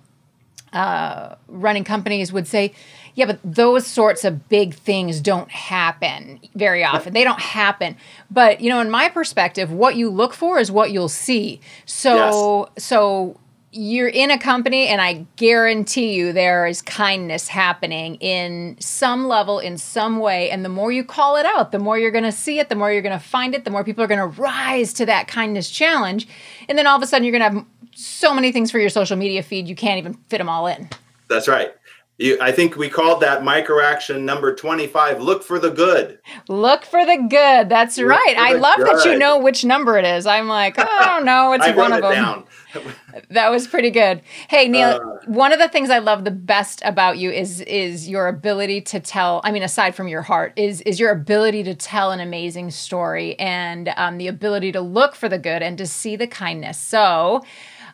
uh, 0.72 1.34
running 1.48 1.84
companies 1.84 2.32
would 2.32 2.46
say, 2.46 2.72
yeah, 3.14 3.26
but 3.26 3.38
those 3.44 3.86
sorts 3.86 4.24
of 4.24 4.48
big 4.48 4.74
things 4.74 5.20
don't 5.20 5.50
happen 5.50 6.40
very 6.54 6.84
often. 6.84 7.12
They 7.12 7.24
don't 7.24 7.40
happen. 7.40 7.96
But, 8.30 8.60
you 8.60 8.70
know, 8.70 8.80
in 8.80 8.90
my 8.90 9.08
perspective, 9.08 9.70
what 9.70 9.96
you 9.96 10.08
look 10.08 10.32
for 10.32 10.58
is 10.58 10.70
what 10.70 10.92
you'll 10.92 11.08
see. 11.08 11.60
So, 11.84 12.70
so 12.78 13.38
you're 13.72 14.08
in 14.08 14.30
a 14.30 14.38
company 14.38 14.86
and 14.86 15.00
I 15.00 15.26
guarantee 15.36 16.12
you 16.12 16.34
there 16.34 16.66
is 16.66 16.82
kindness 16.82 17.48
happening 17.48 18.16
in 18.16 18.76
some 18.78 19.26
level, 19.26 19.58
in 19.58 19.78
some 19.78 20.18
way. 20.18 20.50
And 20.50 20.62
the 20.62 20.68
more 20.68 20.92
you 20.92 21.02
call 21.02 21.36
it 21.36 21.46
out, 21.46 21.72
the 21.72 21.78
more 21.78 21.98
you're 21.98 22.10
going 22.10 22.24
to 22.24 22.32
see 22.32 22.58
it, 22.58 22.68
the 22.68 22.74
more 22.74 22.92
you're 22.92 23.02
going 23.02 23.18
to 23.18 23.24
find 23.24 23.54
it, 23.54 23.64
the 23.64 23.70
more 23.70 23.82
people 23.82 24.04
are 24.04 24.08
going 24.08 24.20
to 24.20 24.40
rise 24.40 24.92
to 24.94 25.06
that 25.06 25.26
kindness 25.26 25.70
challenge. 25.70 26.28
And 26.68 26.76
then 26.76 26.86
all 26.86 26.96
of 26.96 27.02
a 27.02 27.06
sudden 27.06 27.24
you're 27.24 27.36
going 27.38 27.50
to 27.50 27.58
have 27.58 27.66
so 27.94 28.34
many 28.34 28.52
things 28.52 28.70
for 28.70 28.78
your 28.78 28.90
social 28.90 29.16
media 29.16 29.42
feed, 29.42 29.66
you 29.66 29.74
can't 29.74 29.98
even 29.98 30.14
fit 30.28 30.38
them 30.38 30.48
all 30.50 30.66
in. 30.66 30.88
that's 31.28 31.48
right. 31.48 31.72
You, 32.18 32.38
I 32.40 32.52
think 32.52 32.76
we 32.76 32.90
called 32.90 33.22
that 33.22 33.42
micro 33.42 33.82
action 33.82 34.26
number 34.26 34.54
25 34.54 35.20
look 35.20 35.42
for 35.42 35.58
the 35.58 35.70
good. 35.70 36.20
Look 36.46 36.84
for 36.84 37.04
the 37.06 37.26
good. 37.28 37.70
That's 37.70 37.96
Look 37.96 38.08
right. 38.10 38.36
I 38.38 38.52
love 38.52 38.78
that 38.78 39.04
you 39.06 39.18
know 39.18 39.38
which 39.38 39.64
number 39.64 39.98
it 39.98 40.04
is. 40.04 40.26
I'm 40.26 40.46
like, 40.46 40.78
oh, 40.78 40.86
I 40.86 41.06
don't 41.06 41.24
know. 41.24 41.54
It's 41.54 41.76
one 41.76 41.90
of 41.90 41.98
it 41.98 42.02
them. 42.02 42.12
down. 42.12 42.44
That 43.30 43.50
was 43.50 43.66
pretty 43.66 43.90
good. 43.90 44.22
Hey 44.48 44.68
Neal, 44.68 44.88
Uh. 44.88 44.98
one 45.26 45.52
of 45.52 45.58
the 45.58 45.68
things 45.68 45.90
I 45.90 45.98
love 45.98 46.24
the 46.24 46.30
best 46.30 46.82
about 46.84 47.18
you 47.18 47.30
is 47.30 47.60
is 47.62 48.08
your 48.08 48.28
ability 48.28 48.80
to 48.82 49.00
tell. 49.00 49.40
I 49.44 49.52
mean, 49.52 49.62
aside 49.62 49.94
from 49.94 50.08
your 50.08 50.22
heart, 50.22 50.52
is 50.56 50.80
is 50.82 50.98
your 51.00 51.10
ability 51.10 51.62
to 51.64 51.74
tell 51.74 52.10
an 52.10 52.20
amazing 52.20 52.70
story 52.70 53.38
and 53.38 53.92
um, 53.96 54.18
the 54.18 54.28
ability 54.28 54.72
to 54.72 54.80
look 54.80 55.14
for 55.14 55.28
the 55.28 55.38
good 55.38 55.62
and 55.62 55.76
to 55.78 55.86
see 55.86 56.16
the 56.16 56.26
kindness. 56.26 56.78
So. 56.78 57.42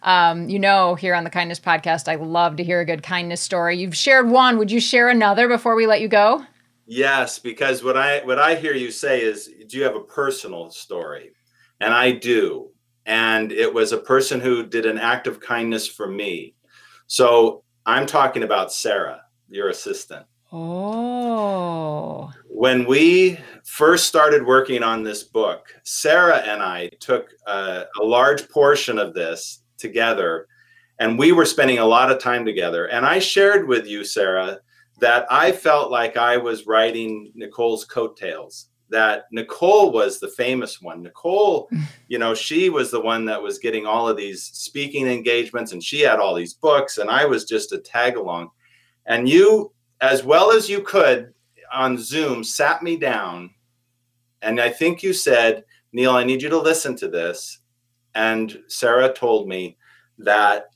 Um, 0.04 0.48
you 0.48 0.60
know, 0.60 0.94
here 0.94 1.12
on 1.16 1.24
the 1.24 1.30
Kindness 1.30 1.58
Podcast, 1.58 2.06
I 2.06 2.14
love 2.14 2.54
to 2.58 2.62
hear 2.62 2.78
a 2.78 2.84
good 2.84 3.02
kindness 3.02 3.40
story. 3.40 3.78
You've 3.78 3.96
shared 3.96 4.30
one. 4.30 4.56
Would 4.58 4.70
you 4.70 4.78
share 4.78 5.08
another 5.08 5.48
before 5.48 5.74
we 5.74 5.88
let 5.88 6.00
you 6.00 6.06
go? 6.06 6.44
Yes, 6.86 7.40
because 7.40 7.82
what 7.82 7.96
I 7.96 8.20
what 8.24 8.38
I 8.38 8.54
hear 8.54 8.74
you 8.74 8.92
say 8.92 9.22
is, 9.22 9.50
do 9.66 9.76
you 9.76 9.82
have 9.82 9.96
a 9.96 10.00
personal 10.00 10.70
story? 10.70 11.32
And 11.80 11.92
I 11.92 12.12
do. 12.12 12.70
And 13.08 13.50
it 13.52 13.72
was 13.72 13.92
a 13.92 13.98
person 13.98 14.38
who 14.38 14.64
did 14.66 14.84
an 14.84 14.98
act 14.98 15.26
of 15.26 15.40
kindness 15.40 15.88
for 15.88 16.06
me. 16.06 16.54
So 17.06 17.64
I'm 17.86 18.06
talking 18.06 18.42
about 18.42 18.70
Sarah, 18.70 19.22
your 19.48 19.70
assistant. 19.70 20.26
Oh, 20.52 22.30
When 22.48 22.86
we 22.86 23.38
first 23.64 24.06
started 24.06 24.44
working 24.44 24.82
on 24.82 25.02
this 25.02 25.22
book, 25.22 25.74
Sarah 25.84 26.38
and 26.38 26.62
I 26.62 26.90
took 27.00 27.30
a, 27.46 27.84
a 28.00 28.04
large 28.04 28.48
portion 28.50 28.98
of 28.98 29.14
this 29.14 29.62
together, 29.78 30.46
and 31.00 31.18
we 31.18 31.32
were 31.32 31.46
spending 31.46 31.78
a 31.78 31.86
lot 31.86 32.10
of 32.10 32.18
time 32.18 32.44
together. 32.44 32.86
And 32.86 33.06
I 33.06 33.20
shared 33.20 33.68
with 33.68 33.86
you, 33.86 34.04
Sarah, 34.04 34.58
that 35.00 35.26
I 35.30 35.52
felt 35.52 35.90
like 35.90 36.18
I 36.18 36.36
was 36.36 36.66
writing 36.66 37.32
Nicole's 37.34 37.84
coattails. 37.84 38.68
That 38.90 39.24
Nicole 39.30 39.92
was 39.92 40.18
the 40.18 40.28
famous 40.28 40.80
one. 40.80 41.02
Nicole, 41.02 41.68
you 42.08 42.18
know, 42.18 42.34
she 42.34 42.70
was 42.70 42.90
the 42.90 43.00
one 43.00 43.24
that 43.26 43.42
was 43.42 43.58
getting 43.58 43.86
all 43.86 44.08
of 44.08 44.16
these 44.16 44.44
speaking 44.44 45.06
engagements, 45.06 45.72
and 45.72 45.82
she 45.82 46.00
had 46.00 46.18
all 46.18 46.34
these 46.34 46.54
books, 46.54 46.98
and 46.98 47.10
I 47.10 47.24
was 47.24 47.44
just 47.44 47.72
a 47.72 47.78
tag 47.78 48.16
along. 48.16 48.50
And 49.06 49.28
you, 49.28 49.72
as 50.00 50.24
well 50.24 50.52
as 50.52 50.68
you 50.68 50.82
could, 50.82 51.32
on 51.72 51.98
Zoom 51.98 52.42
sat 52.42 52.82
me 52.82 52.96
down 52.96 53.50
and 54.42 54.60
I 54.60 54.70
think 54.70 55.02
you 55.02 55.12
said, 55.12 55.64
Neal, 55.92 56.12
I 56.12 56.24
need 56.24 56.42
you 56.42 56.48
to 56.50 56.58
listen 56.58 56.96
to 56.96 57.08
this. 57.08 57.58
And 58.14 58.62
Sarah 58.68 59.12
told 59.12 59.48
me 59.48 59.76
that 60.18 60.66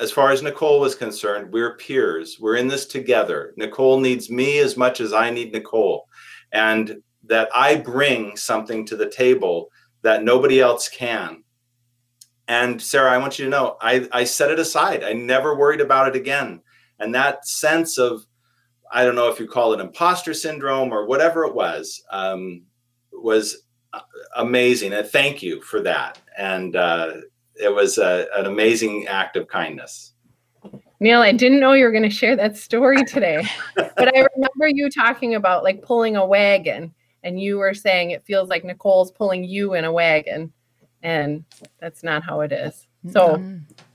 as 0.00 0.10
far 0.10 0.32
as 0.32 0.42
Nicole 0.42 0.80
was 0.80 0.94
concerned, 0.94 1.52
we're 1.52 1.76
peers. 1.76 2.38
We're 2.40 2.56
in 2.56 2.68
this 2.68 2.86
together. 2.86 3.54
Nicole 3.56 4.00
needs 4.00 4.30
me 4.30 4.58
as 4.58 4.76
much 4.76 5.00
as 5.00 5.12
I 5.12 5.30
need 5.30 5.52
Nicole. 5.52 6.08
And 6.52 7.02
that 7.32 7.48
I 7.54 7.76
bring 7.76 8.36
something 8.36 8.84
to 8.84 8.94
the 8.94 9.08
table 9.08 9.70
that 10.02 10.22
nobody 10.22 10.60
else 10.60 10.86
can. 10.86 11.42
And 12.46 12.80
Sarah, 12.80 13.10
I 13.10 13.16
want 13.16 13.38
you 13.38 13.46
to 13.46 13.50
know, 13.50 13.78
I, 13.80 14.06
I 14.12 14.24
set 14.24 14.50
it 14.50 14.58
aside. 14.58 15.02
I 15.02 15.14
never 15.14 15.56
worried 15.56 15.80
about 15.80 16.08
it 16.08 16.14
again. 16.14 16.60
And 16.98 17.14
that 17.14 17.46
sense 17.46 17.96
of 17.96 18.26
I 18.90 19.02
don't 19.02 19.14
know 19.14 19.30
if 19.30 19.40
you 19.40 19.46
call 19.46 19.72
it 19.72 19.80
imposter 19.80 20.34
syndrome 20.34 20.92
or 20.92 21.06
whatever 21.06 21.46
it 21.46 21.54
was, 21.54 22.02
um, 22.10 22.64
was 23.10 23.62
uh, 23.94 24.00
amazing. 24.36 24.92
And 24.92 25.06
thank 25.06 25.42
you 25.42 25.62
for 25.62 25.80
that. 25.80 26.18
And 26.36 26.76
uh, 26.76 27.12
it 27.54 27.74
was 27.74 27.96
a, 27.96 28.26
an 28.34 28.44
amazing 28.44 29.06
act 29.06 29.36
of 29.36 29.48
kindness. 29.48 30.12
Neal, 31.00 31.22
I 31.22 31.32
didn't 31.32 31.60
know 31.60 31.72
you 31.72 31.86
were 31.86 31.90
going 31.90 32.02
to 32.02 32.10
share 32.10 32.36
that 32.36 32.58
story 32.58 33.02
today, 33.04 33.42
but 33.74 34.14
I 34.14 34.26
remember 34.36 34.68
you 34.68 34.90
talking 34.90 35.34
about 35.34 35.64
like 35.64 35.80
pulling 35.80 36.16
a 36.16 36.26
wagon, 36.26 36.94
and 37.22 37.40
you 37.40 37.58
were 37.58 37.74
saying 37.74 38.10
it 38.10 38.24
feels 38.24 38.48
like 38.48 38.64
Nicole's 38.64 39.10
pulling 39.10 39.44
you 39.44 39.74
in 39.74 39.84
a 39.84 39.92
wagon. 39.92 40.52
And 41.02 41.44
that's 41.80 42.02
not 42.02 42.22
how 42.22 42.40
it 42.40 42.52
is. 42.52 42.86
So, 43.10 43.42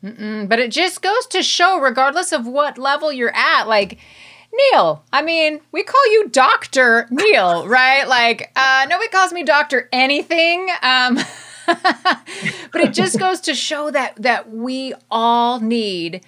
Mm-mm. 0.03 0.49
but 0.49 0.59
it 0.59 0.71
just 0.71 1.01
goes 1.01 1.25
to 1.27 1.41
show, 1.41 1.79
regardless 1.79 2.33
of 2.33 2.45
what 2.45 2.77
level 2.77 3.11
you're 3.11 3.33
at, 3.33 3.63
like, 3.63 3.99
Neal, 4.71 5.03
I 5.13 5.21
mean, 5.21 5.61
we 5.71 5.83
call 5.83 6.11
you 6.11 6.29
Dr. 6.29 7.07
Neal, 7.09 7.67
right? 7.69 8.07
Like, 8.07 8.51
uh, 8.55 8.85
nobody 8.89 9.09
calls 9.09 9.31
me 9.31 9.43
Dr. 9.43 9.87
anything. 9.91 10.69
Um, 10.81 11.19
but 11.67 12.81
it 12.81 12.93
just 12.93 13.19
goes 13.19 13.41
to 13.41 13.53
show 13.53 13.91
that 13.91 14.15
that 14.21 14.49
we 14.49 14.93
all 15.11 15.59
need 15.59 16.25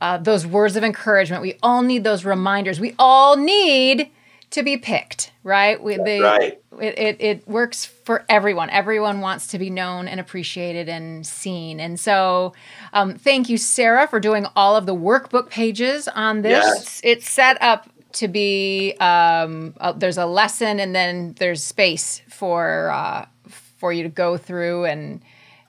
uh, 0.00 0.18
those 0.18 0.46
words 0.46 0.76
of 0.76 0.84
encouragement. 0.84 1.42
We 1.42 1.58
all 1.62 1.82
need 1.82 2.04
those 2.04 2.24
reminders. 2.24 2.78
We 2.78 2.94
all 2.98 3.36
need 3.36 4.10
to 4.56 4.62
be 4.62 4.76
picked, 4.78 5.32
right? 5.44 5.82
We, 5.82 5.96
the, 5.96 6.20
right. 6.20 6.60
It, 6.80 6.98
it, 6.98 7.20
it 7.20 7.48
works 7.48 7.84
for 7.84 8.24
everyone. 8.28 8.70
Everyone 8.70 9.20
wants 9.20 9.48
to 9.48 9.58
be 9.58 9.70
known 9.70 10.08
and 10.08 10.18
appreciated 10.18 10.88
and 10.88 11.26
seen. 11.26 11.78
And 11.78 12.00
so, 12.00 12.54
um, 12.92 13.14
thank 13.16 13.48
you, 13.48 13.58
Sarah, 13.58 14.08
for 14.08 14.18
doing 14.18 14.46
all 14.56 14.74
of 14.74 14.86
the 14.86 14.94
workbook 14.94 15.50
pages 15.50 16.08
on 16.08 16.40
this. 16.42 16.64
Yes. 16.64 17.00
It's 17.04 17.28
set 17.28 17.60
up 17.62 17.88
to 18.12 18.28
be 18.28 18.94
um, 18.98 19.74
uh, 19.78 19.92
there's 19.92 20.16
a 20.18 20.26
lesson 20.26 20.80
and 20.80 20.94
then 20.94 21.34
there's 21.38 21.62
space 21.62 22.22
for 22.28 22.88
uh, 22.90 23.26
for 23.46 23.92
you 23.92 24.02
to 24.04 24.08
go 24.08 24.38
through 24.38 24.86
and 24.86 25.20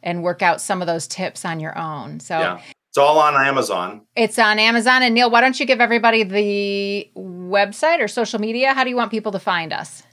and 0.01 0.23
work 0.23 0.41
out 0.41 0.61
some 0.61 0.81
of 0.81 0.87
those 0.87 1.07
tips 1.07 1.43
on 1.43 1.59
your 1.59 1.77
own. 1.77 2.19
So 2.21 2.39
Yeah. 2.39 2.61
It's 2.89 2.97
all 2.97 3.19
on 3.19 3.35
Amazon. 3.35 4.01
it's 4.15 4.39
on 4.39 4.57
Amazon. 4.57 5.03
And 5.03 5.13
Neal, 5.13 5.29
why 5.29 5.41
don't 5.41 5.59
you 5.59 5.67
give 5.67 5.81
everybody 5.81 6.23
the 6.23 7.11
website 7.47 7.99
or 7.99 8.07
social 8.07 8.39
media? 8.39 8.73
How 8.73 8.83
do 8.83 8.89
you 8.89 8.95
want 8.95 9.11
people 9.11 9.31
to 9.31 9.39
find 9.39 9.73
us? 9.73 10.03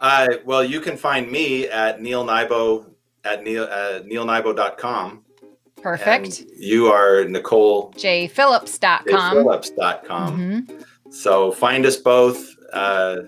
Uh, 0.00 0.28
well, 0.44 0.62
you 0.64 0.80
can 0.80 0.96
find 0.96 1.30
me 1.30 1.66
at 1.68 2.00
Neal 2.00 2.24
Nybo 2.24 2.86
at 3.24 3.42
Neal, 3.42 3.64
uh, 3.64 4.00
nealnybo.com. 4.00 5.24
Perfect. 5.82 6.40
And 6.40 6.50
you 6.56 6.86
are 6.86 7.24
Nicole 7.24 7.92
jphillips.com. 7.92 9.34
Phillips.com. 9.34 10.38
Mhm. 10.38 10.84
So 11.10 11.52
find 11.52 11.86
us 11.86 11.96
both. 11.96 12.44
Uh, 12.72 13.22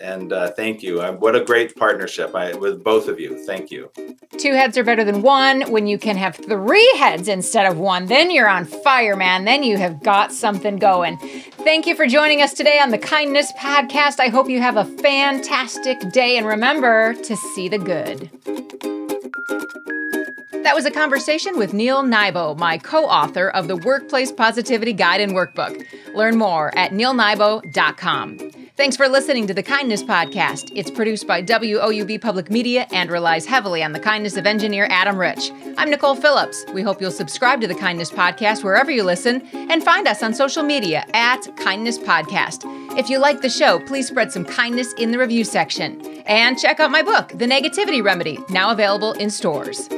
and 0.00 0.32
uh, 0.32 0.50
thank 0.50 0.82
you. 0.82 1.00
Uh, 1.00 1.12
what 1.12 1.34
a 1.34 1.44
great 1.44 1.74
partnership 1.76 2.34
I, 2.34 2.54
with 2.54 2.82
both 2.84 3.08
of 3.08 3.18
you. 3.18 3.38
Thank 3.44 3.70
you. 3.70 3.90
Two 4.38 4.52
heads 4.52 4.76
are 4.76 4.84
better 4.84 5.04
than 5.04 5.22
one. 5.22 5.62
When 5.70 5.86
you 5.86 5.98
can 5.98 6.16
have 6.16 6.36
three 6.36 6.92
heads 6.96 7.28
instead 7.28 7.66
of 7.66 7.78
one, 7.78 8.06
then 8.06 8.30
you're 8.30 8.48
on 8.48 8.64
fire, 8.64 9.16
man. 9.16 9.44
Then 9.44 9.62
you 9.62 9.76
have 9.78 10.02
got 10.02 10.32
something 10.32 10.76
going. 10.76 11.18
Thank 11.18 11.86
you 11.86 11.94
for 11.96 12.06
joining 12.06 12.42
us 12.42 12.52
today 12.52 12.78
on 12.78 12.90
the 12.90 12.98
Kindness 12.98 13.52
Podcast. 13.52 14.20
I 14.20 14.28
hope 14.28 14.48
you 14.48 14.60
have 14.60 14.76
a 14.76 14.84
fantastic 14.84 16.00
day 16.12 16.36
and 16.36 16.46
remember 16.46 17.14
to 17.14 17.36
see 17.36 17.68
the 17.68 17.78
good. 17.78 18.30
That 20.64 20.74
was 20.74 20.86
a 20.86 20.90
conversation 20.90 21.58
with 21.58 21.74
Neal 21.74 22.02
Nybo, 22.02 22.56
my 22.56 22.78
co 22.78 23.04
author 23.04 23.50
of 23.50 23.68
the 23.68 23.76
Workplace 23.76 24.32
Positivity 24.32 24.94
Guide 24.94 25.20
and 25.20 25.32
Workbook. 25.32 25.86
Learn 26.14 26.38
more 26.38 26.76
at 26.76 26.90
nealnybo.com. 26.90 28.43
Thanks 28.76 28.96
for 28.96 29.08
listening 29.08 29.46
to 29.46 29.54
the 29.54 29.62
Kindness 29.62 30.02
Podcast. 30.02 30.72
It's 30.74 30.90
produced 30.90 31.28
by 31.28 31.40
WOUB 31.40 32.20
Public 32.20 32.50
Media 32.50 32.88
and 32.90 33.08
relies 33.08 33.46
heavily 33.46 33.84
on 33.84 33.92
the 33.92 34.00
kindness 34.00 34.36
of 34.36 34.46
engineer 34.46 34.88
Adam 34.90 35.16
Rich. 35.16 35.52
I'm 35.78 35.90
Nicole 35.90 36.16
Phillips. 36.16 36.64
We 36.74 36.82
hope 36.82 37.00
you'll 37.00 37.12
subscribe 37.12 37.60
to 37.60 37.68
the 37.68 37.76
Kindness 37.76 38.10
Podcast 38.10 38.64
wherever 38.64 38.90
you 38.90 39.04
listen 39.04 39.42
and 39.54 39.84
find 39.84 40.08
us 40.08 40.24
on 40.24 40.34
social 40.34 40.64
media 40.64 41.06
at 41.14 41.46
Kindness 41.56 41.98
Podcast. 41.98 42.64
If 42.98 43.08
you 43.08 43.20
like 43.20 43.42
the 43.42 43.48
show, 43.48 43.78
please 43.78 44.08
spread 44.08 44.32
some 44.32 44.44
kindness 44.44 44.92
in 44.94 45.12
the 45.12 45.18
review 45.18 45.44
section. 45.44 46.04
And 46.26 46.58
check 46.58 46.80
out 46.80 46.90
my 46.90 47.02
book, 47.02 47.28
The 47.28 47.46
Negativity 47.46 48.02
Remedy, 48.02 48.40
now 48.50 48.72
available 48.72 49.12
in 49.12 49.30
stores. 49.30 49.88